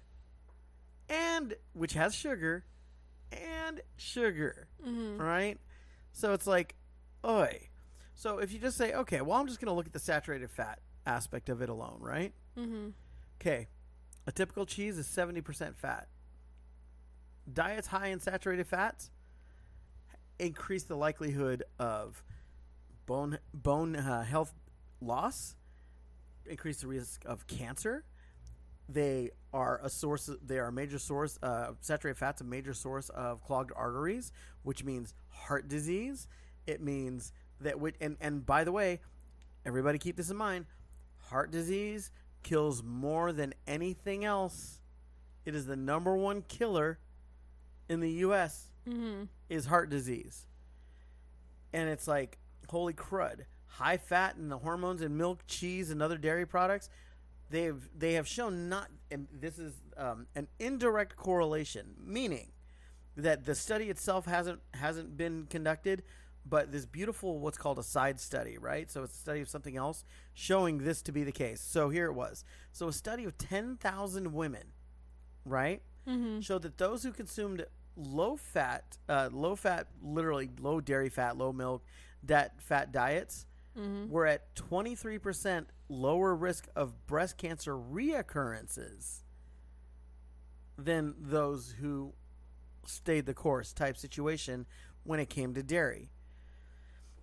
and 1.08 1.54
which 1.72 1.94
has 1.94 2.14
sugar, 2.14 2.64
and 3.32 3.80
sugar, 3.96 4.68
Mm-hmm. 4.86 5.20
right? 5.20 5.58
So 6.12 6.32
it's 6.32 6.46
like, 6.46 6.74
oi. 7.24 7.68
So 8.14 8.38
if 8.38 8.52
you 8.52 8.58
just 8.58 8.76
say, 8.76 8.92
okay, 8.92 9.20
well, 9.20 9.38
I'm 9.38 9.46
just 9.46 9.60
going 9.60 9.68
to 9.70 9.74
look 9.74 9.86
at 9.86 9.92
the 9.92 9.98
saturated 9.98 10.50
fat 10.50 10.80
aspect 11.06 11.48
of 11.48 11.62
it 11.62 11.68
alone, 11.68 11.98
right? 12.00 12.32
Mm-hmm. 12.58 12.88
Okay, 13.40 13.68
a 14.26 14.32
typical 14.32 14.66
cheese 14.66 14.98
is 14.98 15.06
70% 15.06 15.76
fat. 15.76 16.08
Diets 17.53 17.88
high 17.88 18.09
in 18.09 18.20
saturated 18.20 18.66
fats 18.66 19.11
increase 20.38 20.85
the 20.85 20.96
likelihood 20.96 21.62
of 21.79 22.22
bone 23.07 23.38
bone 23.53 23.96
uh, 23.96 24.22
health 24.24 24.55
loss, 25.00 25.57
increase 26.46 26.81
the 26.81 26.87
risk 26.87 27.22
of 27.26 27.46
cancer. 27.46 28.05
They 28.88 29.31
are 29.53 29.81
a 29.83 29.88
source. 29.90 30.29
They 30.44 30.59
are 30.59 30.66
a 30.68 30.72
major 30.72 30.98
source. 30.98 31.38
Uh, 31.42 31.72
saturated 31.81 32.18
fats 32.18 32.40
a 32.40 32.44
major 32.44 32.74
source 32.74 33.09
of 33.11 33.42
clogged 33.42 33.72
arteries, 33.76 34.33
which 34.62 34.85
means 34.85 35.14
heart 35.29 35.68
disease. 35.68 36.26
It 36.66 36.81
means 36.81 37.33
that. 37.61 37.74
wi- 37.74 37.94
And 38.00 38.16
and 38.20 38.44
by 38.44 38.64
the 38.64 38.72
way, 38.72 39.00
everybody 39.64 39.98
keep 39.98 40.16
this 40.16 40.31
in 40.31 40.37
mind. 40.37 40.66
Heart 41.29 41.50
disease 41.53 42.11
kills 42.42 42.83
more 42.83 43.33
than 43.33 43.55
anything 43.66 44.24
else. 44.24 44.81
It 45.44 45.55
is 45.55 45.66
the 45.66 45.76
number 45.76 46.16
one 46.16 46.42
killer 46.42 46.98
in 47.90 48.00
the 48.00 48.11
U.S. 48.11 48.68
Mm-hmm. 48.88 49.24
is 49.50 49.66
heart 49.66 49.90
disease. 49.90 50.46
And 51.72 51.90
it's 51.90 52.09
like, 52.09 52.38
holy 52.70 52.94
crud. 52.94 53.40
High 53.66 53.98
fat 53.98 54.37
and 54.37 54.50
the 54.50 54.59
hormones 54.59 55.03
in 55.03 55.16
milk, 55.16 55.40
cheese, 55.46 55.90
and 55.90 56.03
other 56.03 56.16
dairy 56.16 56.46
products, 56.46 56.88
they've 57.50 57.88
they 57.96 58.14
have 58.14 58.26
shown 58.26 58.68
not 58.68 58.88
and 59.11 59.26
this 59.33 59.59
is 59.59 59.74
um, 59.96 60.26
an 60.35 60.48
indirect 60.59 61.16
correlation, 61.16 61.94
meaning 62.05 62.53
that 63.16 63.44
the 63.44 63.55
study 63.55 63.90
itself 63.90 64.26
hasn't 64.26 64.61
hasn't 64.74 65.16
been 65.16 65.46
conducted, 65.48 66.03
but 66.44 66.72
this 66.72 66.85
beautiful 66.85 67.38
what's 67.38 67.59
called 67.59 67.79
a 67.79 67.83
side 67.83 68.18
study, 68.18 68.59
right? 68.59 68.90
So 68.90 69.05
it's 69.05 69.14
a 69.14 69.20
study 69.20 69.40
of 69.40 69.48
something 69.48 69.76
else 69.76 70.05
showing 70.35 70.79
this 70.79 71.00
to 71.03 71.12
be 71.12 71.22
the 71.22 71.33
case. 71.33 71.61
So 71.61 71.90
here 71.90 72.07
it 72.07 72.14
was. 72.14 72.44
So 72.72 72.88
a 72.88 72.92
study 72.92 73.24
of 73.24 73.38
ten 73.38 73.76
thousand 73.76 74.33
women, 74.33 74.72
right? 75.44 75.83
Mm-hmm. 76.09 76.40
showed 76.40 76.62
that 76.62 76.79
those 76.79 77.05
who 77.05 77.12
consumed 77.12 77.64
low 78.00 78.36
fat, 78.36 78.98
uh, 79.08 79.28
low 79.32 79.54
fat, 79.54 79.86
literally 80.02 80.50
low 80.60 80.80
dairy 80.80 81.08
fat, 81.08 81.36
low 81.36 81.52
milk, 81.52 81.84
that 82.24 82.60
fat 82.60 82.92
diets 82.92 83.46
Mm-hmm. 83.78 84.10
were 84.10 84.26
at 84.26 84.52
23% 84.56 85.66
lower 85.88 86.34
risk 86.34 86.66
of 86.74 87.06
breast 87.06 87.38
cancer 87.38 87.72
reoccurrences 87.76 89.20
than 90.76 91.14
those 91.16 91.76
who 91.80 92.12
stayed 92.84 93.26
the 93.26 93.32
course 93.32 93.72
type 93.72 93.96
situation 93.96 94.66
when 95.04 95.20
it 95.20 95.30
came 95.30 95.54
to 95.54 95.62
dairy. 95.62 96.10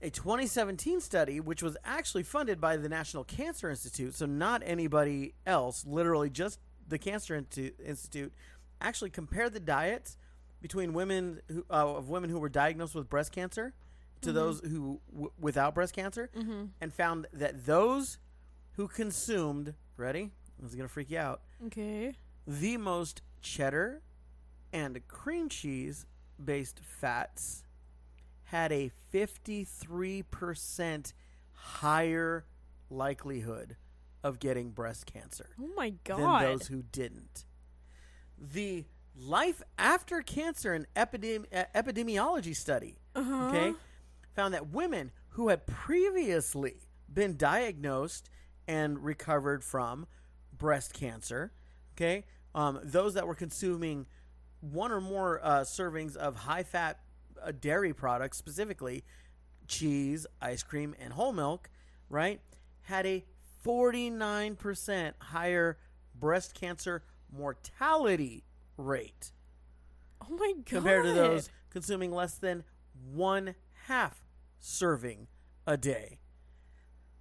A 0.02 0.10
2017 0.10 1.02
study, 1.02 1.42
which 1.42 1.62
was 1.62 1.76
actually 1.84 2.24
funded 2.24 2.62
by 2.62 2.78
the 2.78 2.88
National 2.88 3.26
Cancer 3.26 3.70
Institute, 3.70 4.16
so 4.16 4.26
not 4.26 4.62
anybody 4.66 5.34
else, 5.46 5.86
literally 5.86 6.30
just 6.30 6.60
the 6.88 6.98
Cancer 6.98 7.36
Institute, 7.36 8.34
actually 8.80 9.10
compared 9.10 9.54
the 9.54 9.60
diets 9.60 10.18
between 10.62 10.94
women 10.94 11.42
who, 11.50 11.66
uh, 11.70 11.96
of 11.98 12.10
women 12.10 12.30
who 12.30 12.40
were 12.40 12.50
diagnosed 12.50 12.96
with 12.96 13.10
breast 13.10 13.32
cancer 13.32 13.74
to 14.22 14.32
those 14.32 14.62
who 14.62 15.00
w- 15.12 15.32
without 15.40 15.76
breast 15.76 15.94
cancer, 15.94 16.30
Mm-hmm. 16.36 16.66
and 16.82 16.94
found 16.94 17.28
that 17.34 17.66
those 17.66 18.18
who 18.74 18.88
consumed 18.88 19.76
ready, 19.96 20.32
this 20.60 20.72
is 20.72 20.76
gonna 20.76 20.90
freak 20.90 21.12
you 21.12 21.20
out, 21.20 21.42
Okay. 21.68 22.14
the 22.48 22.78
most 22.78 23.22
cheddar 23.42 24.02
and 24.74 25.08
cream 25.08 25.50
cheese 25.50 26.06
based 26.44 26.80
fats 26.80 27.64
had 28.46 28.72
a 28.72 28.92
53% 29.14 31.14
higher 31.54 32.46
likelihood 32.90 33.76
of 34.24 34.40
getting 34.40 34.72
breast 34.72 35.06
cancer 35.06 35.50
Oh 35.62 35.70
my 35.76 35.92
god. 36.04 36.18
than 36.44 36.52
those 36.52 36.68
who 36.68 36.84
didn't. 36.92 37.46
The 38.40 38.86
life 39.18 39.62
after 39.78 40.22
cancer 40.22 40.74
and 40.74 40.86
epidemi- 40.96 41.46
epidemiology 41.74 42.56
study 42.56 43.00
uh-huh. 43.16 43.48
okay, 43.48 43.74
found 44.36 44.54
that 44.54 44.70
women 44.70 45.12
who 45.30 45.50
had 45.50 45.66
previously 45.66 46.76
been 47.12 47.36
diagnosed 47.36 48.30
and 48.68 49.04
recovered 49.04 49.64
from 49.64 50.08
breast 50.56 50.94
cancer, 50.94 51.52
okay, 51.96 52.26
um, 52.54 52.80
those 52.84 53.16
that 53.16 53.26
were 53.26 53.36
consuming 53.36 54.06
one 54.62 54.92
or 54.92 55.02
more 55.02 55.40
uh, 55.44 55.62
servings 55.62 56.16
of 56.16 56.36
high 56.36 56.64
fat 56.64 57.00
uh, 57.42 57.52
dairy 57.60 57.94
products, 57.94 58.38
specifically 58.38 59.04
cheese, 59.68 60.26
ice 60.42 60.64
cream, 60.64 60.96
and 61.00 61.14
whole 61.14 61.34
milk, 61.34 61.70
right, 62.10 62.40
had 62.82 63.06
a 63.06 63.24
49% 63.66 65.14
higher 65.20 65.78
breast 66.16 66.54
cancer 66.60 67.04
mortality 67.36 68.44
rate 68.78 69.32
Oh 70.22 70.36
my 70.38 70.54
god. 70.56 70.66
compared 70.66 71.06
to 71.06 71.14
those 71.14 71.50
consuming 71.70 72.12
less 72.12 72.36
than 72.36 72.64
one 73.14 73.56
half 73.88 74.24
serving 74.60 75.28
a 75.66 75.78
day. 75.78 76.20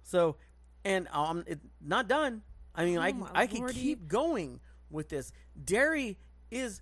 So, 0.03 0.37
and 0.85 1.07
um, 1.11 1.43
it, 1.47 1.59
not 1.81 2.07
done. 2.07 2.41
I 2.75 2.85
mean, 2.85 2.97
Oh 2.97 3.01
I 3.01 3.11
my 3.13 3.29
I 3.33 3.47
can 3.47 3.59
lordy. 3.59 3.73
keep 3.79 4.07
going 4.07 4.59
with 4.89 5.09
this. 5.09 5.31
Dairy 5.63 6.17
is 6.51 6.81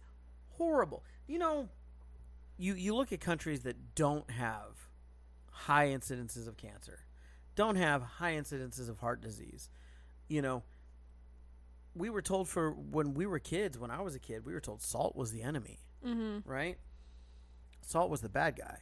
horrible. 0.50 1.04
You 1.28 1.40
know, 1.40 1.70
you 2.58 2.74
you 2.76 2.96
look 2.96 3.12
at 3.12 3.20
countries 3.20 3.62
that 3.62 3.96
don't 3.96 4.30
have 4.30 4.90
high 5.52 5.88
incidences 5.88 6.48
of 6.48 6.58
cancer, 6.58 7.00
don't 7.56 7.76
have 7.78 8.02
high 8.04 8.34
incidences 8.34 8.90
of 8.90 9.00
heart 9.00 9.22
disease. 9.22 9.70
You 10.28 10.42
know, 10.42 10.64
we 11.96 12.10
were 12.10 12.22
told 12.22 12.48
for 12.50 12.72
when 12.72 13.14
we 13.14 13.26
were 13.26 13.40
kids, 13.40 13.78
when 13.80 13.90
I 13.92 14.02
was 14.02 14.16
a 14.16 14.20
kid, 14.20 14.46
we 14.46 14.54
were 14.54 14.60
told 14.60 14.82
salt 14.82 15.16
was 15.16 15.32
the 15.32 15.42
enemy 15.42 15.80
Mm-hmm. 16.06 16.48
right? 16.50 16.78
Salt 17.82 18.10
was 18.12 18.22
the 18.22 18.30
bad 18.30 18.56
guy. 18.58 18.78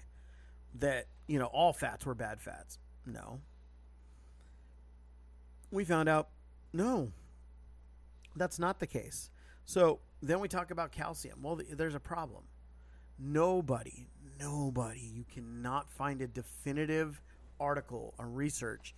That, 0.79 1.07
you 1.27 1.39
know, 1.39 1.45
all 1.45 1.71
fats 1.71 2.05
were 2.05 2.15
bad 2.15 2.41
fats. 2.41 2.79
No. 3.05 3.39
We 5.71 5.85
found 5.85 6.09
out, 6.09 6.29
no, 6.73 7.11
that's 8.35 8.59
not 8.59 8.79
the 8.79 8.87
case. 8.87 9.29
So 9.65 9.99
then 10.21 10.39
we 10.39 10.47
talk 10.47 10.71
about 10.71 10.91
calcium. 10.91 11.39
Well, 11.41 11.57
th- 11.57 11.69
there's 11.77 11.95
a 11.95 11.99
problem. 11.99 12.43
Nobody, 13.19 14.07
nobody, 14.39 14.99
you 15.01 15.23
cannot 15.23 15.89
find 15.91 16.21
a 16.21 16.27
definitive 16.27 17.21
article 17.59 18.13
or 18.17 18.27
research. 18.27 18.93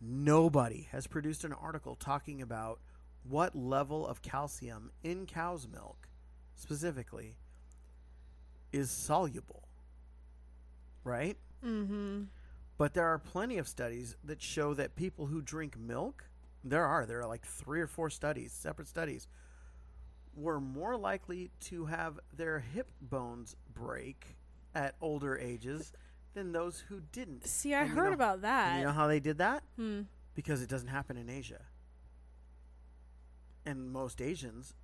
Nobody 0.00 0.88
has 0.92 1.06
produced 1.06 1.44
an 1.44 1.52
article 1.52 1.96
talking 1.96 2.42
about 2.42 2.80
what 3.28 3.56
level 3.56 4.06
of 4.06 4.22
calcium 4.22 4.90
in 5.02 5.26
cow's 5.26 5.66
milk 5.68 6.08
specifically 6.54 7.36
is 8.72 8.90
soluble. 8.90 9.62
Right? 11.04 11.36
Mm-hmm. 11.64 12.24
But 12.78 12.94
there 12.94 13.06
are 13.06 13.18
plenty 13.18 13.58
of 13.58 13.68
studies 13.68 14.16
that 14.24 14.42
show 14.42 14.74
that 14.74 14.96
people 14.96 15.26
who 15.26 15.40
drink 15.40 15.78
milk, 15.78 16.24
there 16.62 16.84
are, 16.84 17.06
there 17.06 17.20
are 17.20 17.26
like 17.26 17.46
three 17.46 17.80
or 17.80 17.86
four 17.86 18.10
studies, 18.10 18.52
separate 18.52 18.88
studies, 18.88 19.26
were 20.34 20.60
more 20.60 20.96
likely 20.96 21.50
to 21.60 21.86
have 21.86 22.18
their 22.36 22.58
hip 22.60 22.90
bones 23.00 23.56
break 23.72 24.36
at 24.74 24.94
older 25.00 25.38
ages 25.38 25.92
than 26.34 26.52
those 26.52 26.84
who 26.88 27.00
didn't. 27.12 27.46
See, 27.46 27.72
I 27.74 27.80
And 27.82 27.88
you 27.90 27.94
heard 27.96 28.08
know- 28.08 28.12
about 28.14 28.42
that. 28.42 28.78
you 28.78 28.84
know 28.84 28.92
how 28.92 29.06
they 29.06 29.20
did 29.20 29.38
that? 29.38 29.62
hmm. 29.76 30.02
Because 30.34 30.60
it 30.60 30.68
doesn't 30.68 30.88
happen 30.88 31.16
in 31.16 31.30
Asia. 31.30 31.62
And 33.66 33.90
most 33.92 34.22
Asians 34.22 34.74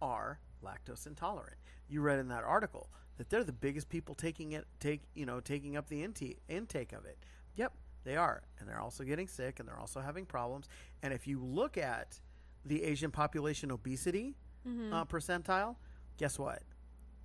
are 0.00 0.38
lactose 0.64 1.06
intolerant. 1.06 1.56
You 1.88 2.00
read 2.00 2.18
in 2.20 2.28
that 2.28 2.44
article 2.44 2.88
that 3.18 3.28
they're 3.28 3.44
the 3.44 3.52
biggest 3.52 3.88
people 3.88 4.14
taking 4.14 4.52
it 4.52 4.66
take 4.80 5.02
you 5.14 5.26
know 5.26 5.40
taking 5.40 5.76
up 5.76 5.88
the 5.88 6.02
intake 6.02 6.40
intake 6.48 6.92
of 6.92 7.04
it. 7.04 7.18
Yep, 7.56 7.72
they 8.04 8.16
are. 8.16 8.42
And 8.58 8.68
they're 8.68 8.80
also 8.80 9.04
getting 9.04 9.28
sick 9.28 9.58
and 9.60 9.68
they're 9.68 9.78
also 9.78 10.00
having 10.00 10.24
problems. 10.24 10.68
And 11.02 11.12
if 11.12 11.26
you 11.26 11.40
look 11.42 11.76
at 11.76 12.20
the 12.64 12.84
Asian 12.84 13.10
population 13.10 13.70
obesity 13.70 14.36
Mm-hmm. 14.64 14.92
uh, 14.92 15.04
percentile, 15.06 15.74
guess 16.18 16.38
what? 16.38 16.62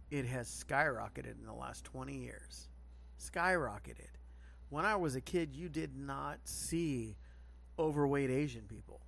It 0.09 0.25
has 0.25 0.47
skyrocketed 0.67 1.39
in 1.39 1.45
the 1.45 1.53
last 1.53 1.83
20 1.83 2.17
years. 2.17 2.67
Skyrocketed. 3.19 4.09
When 4.69 4.85
I 4.85 4.95
was 4.95 5.15
a 5.15 5.21
kid, 5.21 5.55
you 5.55 5.69
did 5.69 5.95
not 5.95 6.39
see 6.45 7.15
overweight 7.77 8.31
Asian 8.31 8.63
people 8.63 9.01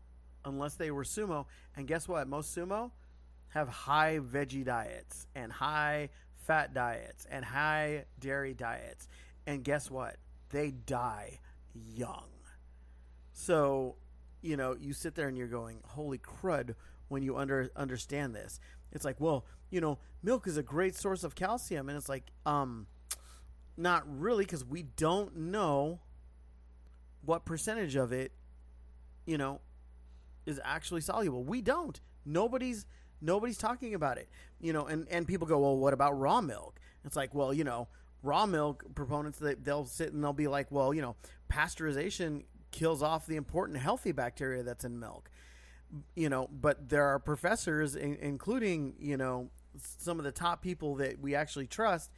unless 0.46 0.76
they 0.76 0.92
were 0.92 1.04
sumo. 1.04 1.46
And 1.76 1.88
guess 1.88 2.08
what? 2.08 2.28
Most 2.28 2.56
sumo 2.56 2.92
have 3.50 3.68
high 3.68 4.20
veggie 4.20 4.66
diets 4.66 5.28
and 5.36 5.52
high 5.52 6.10
fat 6.36 6.74
diets 6.74 7.26
and 7.30 7.46
high 7.46 8.06
dairy 8.20 8.54
diets. 8.54 9.08
And 9.48 9.64
guess 9.64 9.90
what? 9.90 10.18
They 10.50 10.72
die 10.72 11.40
young. 11.74 12.30
So 13.32 13.96
you 14.42 14.56
know, 14.56 14.76
you 14.80 14.94
sit 14.94 15.16
there 15.16 15.28
and 15.28 15.38
you're 15.38 15.48
going, 15.48 15.82
"Holy 15.86 16.18
crud!" 16.18 16.76
When 17.08 17.24
you 17.24 17.38
under 17.38 17.72
understand 17.76 18.36
this, 18.36 18.60
it's 18.92 19.04
like, 19.04 19.20
well, 19.20 19.46
you 19.70 19.82
know, 19.82 19.98
milk 20.22 20.48
is 20.48 20.58
a 20.58 20.64
great 20.64 20.96
source 20.96 21.24
of 21.24 21.36
calcium, 21.36 21.90
and 21.90 21.98
it's 21.98 22.10
like, 22.10 22.32
um, 22.46 22.88
not 23.76 24.04
really, 24.08 24.46
because 24.46 24.64
we 24.64 24.84
don't 24.84 25.36
know 25.36 26.00
what 27.26 27.46
percentage 27.46 27.96
of 27.96 28.12
it, 28.12 28.32
you 29.26 29.38
know, 29.38 29.60
is 30.46 30.60
actually 30.64 31.02
soluble. 31.02 31.44
We 31.44 31.62
don't. 31.62 32.00
Nobody's 32.26 32.86
nobody's 33.22 33.58
talking 33.58 33.94
about 33.94 34.18
it. 34.18 34.30
You 34.60 34.74
know, 34.74 34.86
and 34.86 35.08
and 35.10 35.28
people 35.28 35.48
go, 35.48 35.60
well, 35.60 35.78
what 35.78 35.94
about 35.94 36.20
raw 36.20 36.42
milk? 36.42 36.80
It's 37.06 37.16
like, 37.16 37.34
well, 37.34 37.54
you 37.54 37.64
know, 37.64 37.88
raw 38.24 38.46
milk 38.46 38.84
proponents 38.96 39.40
that 39.40 39.64
they'll 39.64 39.86
sit 39.86 40.14
and 40.14 40.24
they'll 40.24 40.34
be 40.34 40.48
like, 40.48 40.68
well, 40.72 40.94
you 40.94 41.02
know, 41.02 41.16
pasteurization 41.52 42.44
kills 42.72 43.02
off 43.02 43.26
the 43.26 43.36
important 43.36 43.80
healthy 43.80 44.12
bacteria 44.12 44.64
that's 44.64 44.84
in 44.84 45.00
milk. 45.00 45.30
You 46.16 46.30
know, 46.30 46.50
but 46.52 46.90
there 46.90 47.06
are 47.06 47.18
professors, 47.18 47.96
in, 47.96 48.16
including 48.22 48.94
you 49.00 49.18
know 49.18 49.50
some 49.82 50.20
of 50.20 50.26
the 50.26 50.32
top 50.32 50.62
people 50.62 50.96
that 50.96 51.20
we 51.20 51.36
actually 51.36 51.68
trust, 51.68 52.12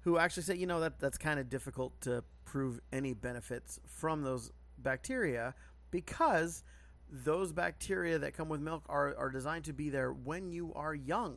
who 0.00 0.18
actually 0.18 0.42
say, 0.42 0.56
you 0.56 0.66
know, 0.66 0.80
that 0.80 0.98
that's 1.00 1.16
kind 1.16 1.40
of 1.40 1.48
difficult 1.48 1.98
to 2.02 2.22
prove 2.44 2.80
any 2.92 3.14
benefits 3.14 3.80
from 3.86 4.22
those 4.22 4.50
bacteria 4.78 5.54
because 5.90 6.62
those 7.22 7.52
bacteria 7.52 8.18
that 8.18 8.36
come 8.36 8.48
with 8.48 8.60
milk 8.60 8.84
are, 8.88 9.14
are 9.16 9.30
designed 9.30 9.64
to 9.64 9.72
be 9.72 9.90
there 9.90 10.12
when 10.12 10.50
you 10.50 10.72
are 10.74 10.94
young, 10.94 11.36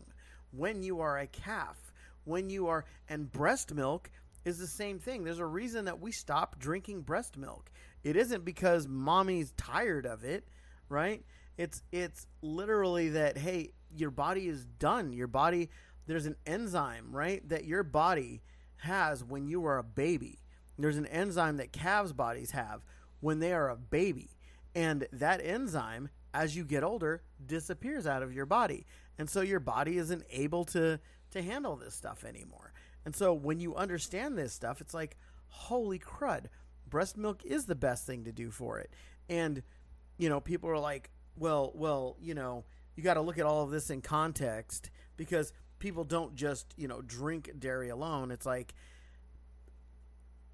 when 0.51 0.81
you 0.81 1.01
are 1.01 1.19
a 1.19 1.27
calf, 1.27 1.93
when 2.23 2.49
you 2.49 2.67
are, 2.67 2.85
and 3.07 3.31
breast 3.31 3.73
milk 3.73 4.09
is 4.45 4.57
the 4.57 4.67
same 4.67 4.97
thing. 4.97 5.23
There's 5.23 5.39
a 5.39 5.45
reason 5.45 5.85
that 5.85 5.99
we 5.99 6.11
stop 6.11 6.57
drinking 6.57 7.01
breast 7.01 7.37
milk. 7.37 7.69
It 8.03 8.15
isn't 8.15 8.45
because 8.45 8.87
mommy's 8.87 9.51
tired 9.57 10.05
of 10.05 10.23
it, 10.23 10.47
right? 10.89 11.23
It's 11.57 11.83
it's 11.91 12.27
literally 12.41 13.09
that 13.09 13.37
hey, 13.37 13.73
your 13.95 14.11
body 14.11 14.47
is 14.47 14.65
done. 14.65 15.11
Your 15.11 15.27
body 15.27 15.69
there's 16.07 16.25
an 16.25 16.37
enzyme, 16.45 17.11
right? 17.11 17.47
That 17.49 17.65
your 17.65 17.83
body 17.83 18.41
has 18.77 19.23
when 19.23 19.47
you 19.47 19.65
are 19.65 19.77
a 19.77 19.83
baby. 19.83 20.39
There's 20.79 20.97
an 20.97 21.07
enzyme 21.07 21.57
that 21.57 21.73
calves' 21.73 22.13
bodies 22.13 22.51
have 22.51 22.81
when 23.19 23.39
they 23.39 23.51
are 23.51 23.69
a 23.69 23.75
baby. 23.75 24.29
And 24.77 25.07
that 25.11 25.43
enzyme, 25.43 26.09
as 26.35 26.55
you 26.55 26.63
get 26.63 26.83
older, 26.83 27.23
disappears 27.43 28.05
out 28.05 28.21
of 28.21 28.31
your 28.31 28.45
body. 28.45 28.85
And 29.17 29.27
so 29.27 29.41
your 29.41 29.59
body 29.59 29.97
isn't 29.97 30.23
able 30.29 30.65
to, 30.65 30.99
to 31.31 31.41
handle 31.41 31.75
this 31.75 31.95
stuff 31.95 32.23
anymore. 32.23 32.73
And 33.03 33.15
so 33.15 33.33
when 33.33 33.59
you 33.59 33.73
understand 33.73 34.37
this 34.37 34.53
stuff, 34.53 34.79
it's 34.79 34.93
like, 34.93 35.17
holy 35.47 35.97
crud, 35.97 36.45
breast 36.87 37.17
milk 37.17 37.43
is 37.43 37.65
the 37.65 37.73
best 37.73 38.05
thing 38.05 38.25
to 38.25 38.31
do 38.31 38.51
for 38.51 38.77
it. 38.77 38.93
And, 39.27 39.63
you 40.19 40.29
know, 40.29 40.39
people 40.39 40.69
are 40.69 40.77
like, 40.77 41.09
well, 41.35 41.71
well, 41.73 42.15
you 42.21 42.35
know, 42.35 42.63
you 42.95 43.01
got 43.01 43.15
to 43.15 43.21
look 43.21 43.39
at 43.39 43.47
all 43.47 43.63
of 43.63 43.71
this 43.71 43.89
in 43.89 44.01
context 44.01 44.91
because 45.15 45.53
people 45.79 46.03
don't 46.03 46.35
just, 46.35 46.75
you 46.77 46.87
know, 46.87 47.01
drink 47.01 47.49
dairy 47.57 47.89
alone. 47.89 48.29
It's 48.29 48.45
like, 48.45 48.75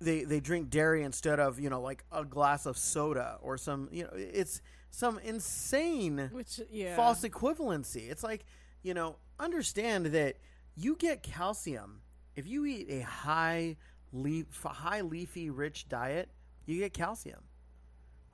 they 0.03 0.23
they 0.23 0.39
drink 0.39 0.69
dairy 0.69 1.03
instead 1.03 1.39
of 1.39 1.59
you 1.59 1.69
know 1.69 1.81
like 1.81 2.03
a 2.11 2.23
glass 2.23 2.65
of 2.65 2.77
soda 2.77 3.37
or 3.41 3.57
some 3.57 3.89
you 3.91 4.03
know 4.03 4.09
it's 4.13 4.61
some 4.89 5.19
insane 5.19 6.29
Which 6.31 6.61
yeah. 6.71 6.95
false 6.95 7.21
equivalency. 7.21 8.09
It's 8.09 8.23
like 8.23 8.45
you 8.83 8.93
know 8.93 9.17
understand 9.39 10.07
that 10.07 10.37
you 10.75 10.95
get 10.95 11.23
calcium 11.23 12.01
if 12.35 12.47
you 12.47 12.65
eat 12.65 12.87
a 12.89 13.01
high 13.01 13.77
leaf 14.11 14.63
high 14.63 15.01
leafy 15.01 15.49
rich 15.49 15.89
diet. 15.89 16.29
You 16.65 16.79
get 16.79 16.93
calcium. 16.93 17.41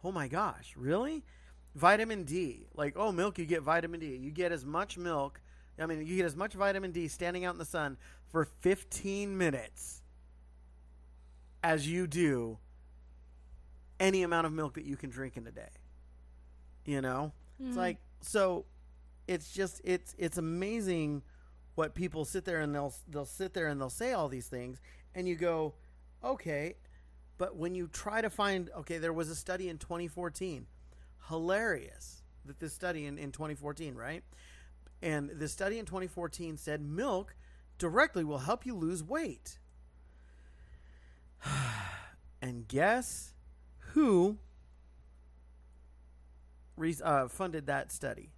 Oh 0.03 0.11
my 0.11 0.27
gosh, 0.27 0.75
really? 0.77 1.23
Vitamin 1.75 2.23
D, 2.23 2.67
like 2.75 2.95
oh 2.97 3.11
milk, 3.11 3.37
you 3.37 3.45
get 3.45 3.61
vitamin 3.61 3.99
D. 3.99 4.15
You 4.15 4.31
get 4.31 4.51
as 4.51 4.65
much 4.65 4.97
milk. 4.97 5.41
I 5.79 5.85
mean, 5.85 6.05
you 6.05 6.17
get 6.17 6.25
as 6.25 6.35
much 6.35 6.53
vitamin 6.53 6.91
D 6.91 7.07
standing 7.07 7.45
out 7.45 7.53
in 7.53 7.57
the 7.57 7.65
sun 7.65 7.97
for 8.31 8.45
15 8.61 9.37
minutes 9.37 10.01
as 11.63 11.87
you 11.87 12.07
do 12.07 12.57
any 13.99 14.23
amount 14.23 14.47
of 14.47 14.53
milk 14.53 14.75
that 14.75 14.85
you 14.85 14.95
can 14.95 15.09
drink 15.09 15.37
in 15.37 15.45
a 15.47 15.51
day. 15.51 15.69
You 16.85 17.01
know? 17.01 17.33
It's 17.59 17.69
mm-hmm. 17.69 17.77
like 17.77 17.97
so 18.21 18.65
it's 19.27 19.51
just 19.51 19.81
it's 19.83 20.15
it's 20.17 20.37
amazing 20.37 21.21
what 21.75 21.93
people 21.95 22.25
sit 22.25 22.45
there 22.45 22.61
and 22.61 22.73
they'll 22.73 22.93
they'll 23.07 23.25
sit 23.25 23.53
there 23.53 23.67
and 23.67 23.79
they'll 23.79 23.89
say 23.89 24.13
all 24.13 24.27
these 24.27 24.47
things 24.47 24.81
and 25.13 25.27
you 25.27 25.35
go, 25.35 25.73
"Okay, 26.23 26.75
but 27.37 27.55
when 27.55 27.73
you 27.73 27.87
try 27.87 28.21
to 28.21 28.29
find 28.29 28.69
okay, 28.77 28.97
there 28.97 29.13
was 29.13 29.29
a 29.29 29.35
study 29.35 29.69
in 29.69 29.77
2014. 29.77 30.67
Hilarious 31.27 32.23
that 32.45 32.59
this 32.59 32.73
study 32.73 33.05
in, 33.05 33.17
in 33.17 33.31
2014, 33.31 33.95
right? 33.95 34.23
And 35.01 35.29
the 35.29 35.47
study 35.47 35.79
in 35.79 35.85
2014 35.85 36.57
said 36.57 36.81
milk 36.81 37.35
directly 37.77 38.23
will 38.23 38.39
help 38.39 38.65
you 38.65 38.75
lose 38.75 39.03
weight. 39.03 39.59
and 42.41 42.67
guess 42.67 43.33
who 43.93 44.37
re- 46.75 46.95
uh, 47.03 47.27
funded 47.27 47.67
that 47.67 47.91
study? 47.91 48.31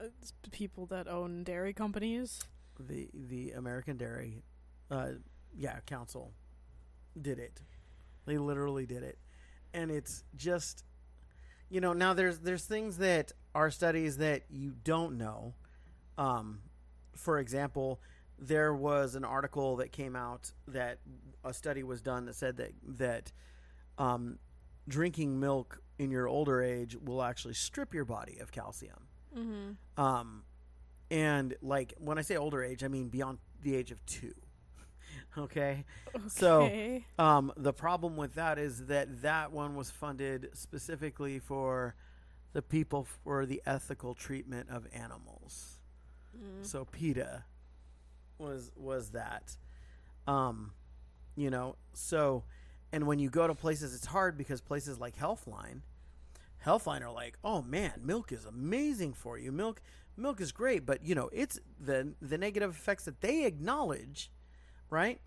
It's 0.00 0.32
people 0.50 0.86
that 0.86 1.08
own 1.08 1.44
dairy 1.44 1.72
companies. 1.72 2.42
The 2.78 3.08
the 3.14 3.52
American 3.52 3.96
Dairy, 3.96 4.42
uh, 4.90 5.12
yeah, 5.56 5.80
Council 5.86 6.32
did 7.20 7.38
it. 7.38 7.62
They 8.26 8.36
literally 8.36 8.84
did 8.84 9.02
it, 9.02 9.18
and 9.72 9.90
it's 9.90 10.24
just, 10.36 10.84
you 11.70 11.80
know, 11.80 11.94
now 11.94 12.12
there's 12.12 12.40
there's 12.40 12.66
things 12.66 12.98
that 12.98 13.32
are 13.54 13.70
studies 13.70 14.18
that 14.18 14.42
you 14.50 14.74
don't 14.84 15.16
know. 15.16 15.54
Um, 16.18 16.60
for 17.14 17.38
example, 17.38 18.00
there 18.38 18.74
was 18.74 19.14
an 19.14 19.24
article 19.24 19.76
that 19.76 19.92
came 19.92 20.14
out 20.14 20.52
that 20.68 20.98
a 21.44 21.54
study 21.54 21.82
was 21.82 22.00
done 22.00 22.26
that 22.26 22.34
said 22.34 22.56
that 22.56 22.72
that 22.86 23.32
um, 23.98 24.38
drinking 24.88 25.40
milk 25.40 25.80
in 25.98 26.10
your 26.10 26.28
older 26.28 26.62
age 26.62 26.96
will 26.96 27.22
actually 27.22 27.54
strip 27.54 27.94
your 27.94 28.04
body 28.04 28.38
of 28.38 28.52
calcium. 28.52 29.08
Mm-hmm. 29.36 30.02
Um, 30.02 30.42
and 31.10 31.54
like 31.62 31.94
when 31.98 32.18
I 32.18 32.22
say 32.22 32.36
older 32.36 32.62
age, 32.62 32.84
I 32.84 32.88
mean 32.88 33.08
beyond 33.08 33.38
the 33.62 33.74
age 33.74 33.90
of 33.90 34.04
two. 34.06 34.34
okay. 35.38 35.84
So, 36.28 36.62
Okay. 36.62 37.06
Um, 37.18 37.52
the 37.56 37.72
problem 37.72 38.16
with 38.16 38.34
that 38.34 38.58
is 38.58 38.86
that 38.86 39.22
that 39.22 39.52
one 39.52 39.76
was 39.76 39.90
funded 39.90 40.50
specifically 40.52 41.38
for 41.38 41.94
the 42.52 42.62
people 42.62 43.06
for 43.24 43.46
the 43.46 43.62
ethical 43.66 44.14
treatment 44.14 44.68
of 44.70 44.86
animals. 44.92 45.78
Mm. 46.36 46.64
So 46.64 46.84
PETA 46.84 47.44
was 48.38 48.72
was 48.76 49.10
that. 49.10 49.56
Um, 50.26 50.72
you 51.36 51.50
know, 51.50 51.76
so 51.92 52.44
and 52.92 53.06
when 53.06 53.18
you 53.18 53.30
go 53.30 53.46
to 53.46 53.54
places 53.54 53.94
it's 53.94 54.06
hard 54.06 54.36
because 54.36 54.60
places 54.60 54.98
like 54.98 55.16
Healthline 55.16 55.82
Healthline 56.64 57.02
are 57.02 57.12
like, 57.12 57.38
"Oh 57.44 57.62
man, 57.62 58.00
milk 58.02 58.32
is 58.32 58.44
amazing 58.44 59.12
for 59.12 59.38
you. 59.38 59.52
Milk 59.52 59.80
milk 60.16 60.40
is 60.40 60.50
great, 60.50 60.84
but 60.84 61.04
you 61.04 61.14
know, 61.14 61.30
it's 61.32 61.60
the 61.80 62.14
the 62.20 62.36
negative 62.36 62.70
effects 62.70 63.04
that 63.04 63.20
they 63.20 63.44
acknowledge, 63.44 64.32
right? 64.90 65.20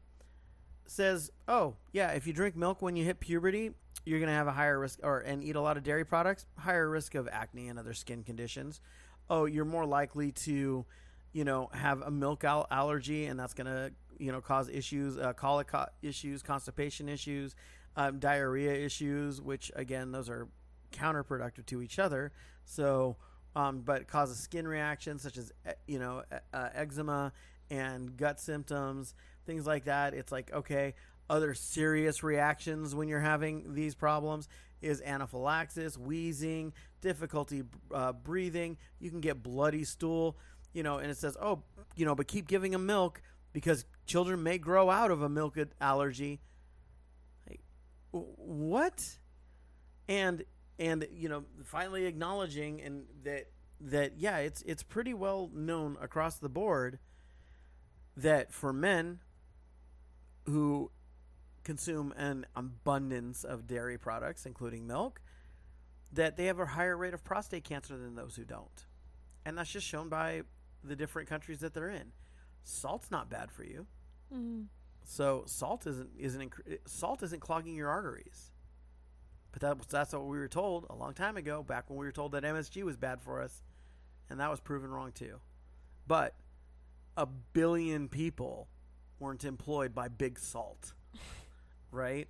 Says, 0.86 1.32
"Oh, 1.48 1.76
yeah, 1.94 2.12
if 2.12 2.28
you 2.28 2.34
drink 2.34 2.58
milk 2.58 2.82
when 2.82 2.98
you 2.98 3.06
hit 3.06 3.22
puberty, 3.22 3.72
you're 4.04 4.20
going 4.20 4.28
to 4.30 4.36
have 4.36 4.48
a 4.48 4.52
higher 4.52 4.80
risk 4.80 5.00
or 5.02 5.20
and 5.20 5.44
eat 5.44 5.56
a 5.56 5.62
lot 5.62 5.78
of 5.78 5.84
dairy 5.84 6.06
products, 6.06 6.46
higher 6.58 6.90
risk 6.90 7.16
of 7.16 7.30
acne 7.32 7.70
and 7.70 7.80
other 7.80 7.94
skin 7.94 8.24
conditions. 8.24 8.82
Oh, 9.30 9.46
you're 9.46 9.66
more 9.66 9.86
likely 9.86 10.32
to, 10.32 10.86
you 11.34 11.44
know, 11.44 11.70
have 11.74 12.02
a 12.02 12.12
milk 12.12 12.44
al- 12.44 12.68
allergy 12.72 13.26
and 13.26 13.40
that's 13.40 13.54
going 13.54 13.68
to, 13.68 13.92
you 14.18 14.32
know, 14.32 14.42
cause 14.42 14.70
issues, 14.70 15.18
uh, 15.18 15.34
colic 15.34 15.68
co- 15.68 15.88
issues, 16.02 16.42
constipation 16.42 17.08
issues, 17.08 17.56
um, 17.96 18.20
diarrhea 18.20 18.74
issues, 18.74 19.42
which 19.42 19.72
again, 19.76 20.12
those 20.12 20.30
are 20.30 20.48
counterproductive 20.92 21.66
to 21.68 21.82
each 21.82 22.00
other. 22.00 22.32
So, 22.66 23.18
um, 23.56 23.82
but 23.82 24.08
causes 24.08 24.38
skin 24.38 24.68
reactions 24.68 25.22
such 25.22 25.38
as 25.38 25.52
you 25.88 26.00
know 26.00 26.24
uh, 26.54 26.70
eczema 26.74 27.34
and 27.70 28.16
gut 28.16 28.40
symptoms, 28.40 29.16
things 29.46 29.66
like 29.66 29.86
that. 29.86 30.14
It's 30.14 30.32
like 30.32 30.52
okay, 30.54 30.94
other 31.30 31.54
serious 31.54 32.24
reactions 32.24 32.96
when 32.96 33.08
you're 33.08 33.20
having 33.20 33.74
these 33.74 33.96
problems 33.96 34.48
is 34.82 35.02
anaphylaxis, 35.02 35.98
wheezing, 35.98 36.74
difficulty 37.02 37.64
uh, 37.94 38.14
breathing. 38.14 38.78
You 39.00 39.10
can 39.10 39.20
get 39.20 39.44
bloody 39.44 39.84
stool, 39.84 40.38
you 40.74 40.84
know, 40.84 40.98
and 40.98 41.10
it 41.10 41.18
says 41.18 41.38
oh, 41.42 41.64
you 41.96 42.06
know, 42.06 42.16
but 42.16 42.28
keep 42.28 42.48
giving 42.48 42.72
them 42.72 42.86
milk 42.86 43.22
because 43.54 43.86
children 44.06 44.44
may 44.44 44.58
grow 44.58 44.90
out 44.90 45.12
of 45.12 45.22
a 45.22 45.30
milk 45.30 45.58
allergy. 45.82 46.40
Like, 47.48 47.62
what? 48.12 49.18
And 50.08 50.44
and 50.78 51.08
you 51.14 51.28
know 51.28 51.44
finally 51.66 52.06
acknowledging 52.06 52.82
and 52.82 53.04
that 53.24 53.48
that 53.82 54.14
yeah 54.18 54.38
it's 54.38 54.62
it's 54.62 54.82
pretty 54.82 55.14
well 55.14 55.50
known 55.54 55.98
across 56.02 56.38
the 56.38 56.48
board 56.48 57.00
that 58.16 58.54
for 58.54 58.72
men 58.72 59.20
who 60.46 60.90
consume 61.66 62.14
an 62.18 62.46
abundance 62.56 63.44
of 63.44 63.68
dairy 63.68 63.98
products 63.98 64.46
including 64.46 64.88
milk 64.88 65.20
that 66.12 66.38
they 66.38 66.46
have 66.46 66.60
a 66.60 66.66
higher 66.66 66.98
rate 66.98 67.14
of 67.14 67.24
prostate 67.24 67.64
cancer 67.64 67.98
than 67.98 68.16
those 68.16 68.36
who 68.36 68.44
don't. 68.44 68.86
And 69.46 69.58
that's 69.58 69.72
just 69.72 69.88
shown 69.88 70.10
by 70.10 70.44
the 70.84 70.96
different 70.96 71.30
countries 71.30 71.60
that 71.60 71.74
they're 71.74 71.90
in. 71.90 72.12
Salt's 72.64 73.12
not 73.12 73.30
bad 73.30 73.52
for 73.52 73.64
you. 73.64 73.88
Mm. 74.34 74.66
So 75.04 75.44
salt 75.48 75.88
isn't 75.88 76.10
isn't 76.18 76.52
inc- 76.52 76.78
salt 76.86 77.24
isn't 77.24 77.42
clogging 77.42 77.76
your 77.76 77.90
arteries. 77.90 78.52
But 79.52 79.62
that, 79.62 79.90
that's 79.90 80.14
what 80.14 80.28
we 80.28 80.38
were 80.38 80.48
told 80.48 80.86
a 80.90 80.96
long 80.96 81.14
time 81.14 81.36
ago, 81.36 81.64
back 81.64 81.90
when 81.90 81.98
we 81.98 82.06
were 82.06 82.12
told 82.12 82.34
that 82.34 82.44
MSG 82.44 82.84
was 82.84 82.98
bad 82.98 83.20
for 83.20 83.42
us, 83.42 83.64
and 84.30 84.40
that 84.40 84.52
was 84.52 84.60
proven 84.60 84.92
wrong 84.92 85.12
too. 85.12 85.40
But 86.06 86.36
a 87.18 87.26
billion 87.26 88.08
people 88.10 88.68
weren't 89.20 89.44
employed 89.44 89.96
by 89.96 90.08
Big 90.08 90.38
Salt, 90.38 90.94
right? 91.92 92.28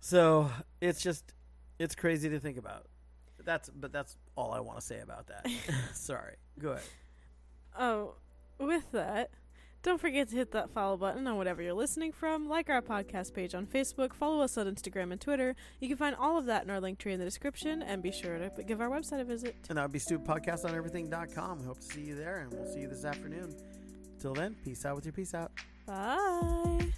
So 0.00 0.50
it's 0.80 1.00
just 1.02 1.32
it's 1.78 1.94
crazy 1.94 2.28
to 2.30 2.40
think 2.40 2.58
about. 2.58 2.86
That's 3.44 3.68
but 3.70 3.92
that's 3.92 4.16
all 4.36 4.52
I 4.52 4.60
want 4.60 4.78
to 4.78 4.84
say 4.84 5.00
about 5.00 5.28
that. 5.28 5.46
Sorry, 5.94 6.36
go 6.58 6.70
ahead. 6.70 6.84
Oh, 7.78 8.14
with 8.58 8.90
that, 8.92 9.30
don't 9.82 10.00
forget 10.00 10.28
to 10.28 10.36
hit 10.36 10.52
that 10.52 10.70
follow 10.70 10.96
button 10.96 11.26
on 11.26 11.36
whatever 11.38 11.62
you're 11.62 11.72
listening 11.72 12.12
from. 12.12 12.48
Like 12.48 12.68
our 12.68 12.82
podcast 12.82 13.32
page 13.32 13.54
on 13.54 13.66
Facebook. 13.66 14.12
Follow 14.12 14.42
us 14.42 14.58
on 14.58 14.66
Instagram 14.66 15.12
and 15.12 15.20
Twitter. 15.20 15.56
You 15.80 15.88
can 15.88 15.96
find 15.96 16.14
all 16.14 16.36
of 16.36 16.46
that 16.46 16.64
in 16.64 16.70
our 16.70 16.80
link 16.80 16.98
tree 16.98 17.14
in 17.14 17.18
the 17.18 17.24
description. 17.24 17.82
And 17.82 18.02
be 18.02 18.12
sure 18.12 18.38
to 18.38 18.62
give 18.62 18.80
our 18.80 18.90
website 18.90 19.20
a 19.20 19.24
visit. 19.24 19.56
And 19.70 19.78
that 19.78 19.82
would 19.82 19.92
be 19.92 19.98
stupidpodcastoneverything.com. 19.98 21.60
We 21.60 21.64
hope 21.64 21.80
to 21.80 21.86
see 21.86 22.02
you 22.02 22.14
there, 22.14 22.40
and 22.40 22.52
we'll 22.52 22.70
see 22.70 22.80
you 22.80 22.88
this 22.88 23.04
afternoon. 23.04 23.54
Till 24.18 24.34
then, 24.34 24.54
peace 24.62 24.84
out 24.84 24.96
with 24.96 25.06
your 25.06 25.12
peace 25.12 25.32
out. 25.32 25.50
Bye. 25.86 26.92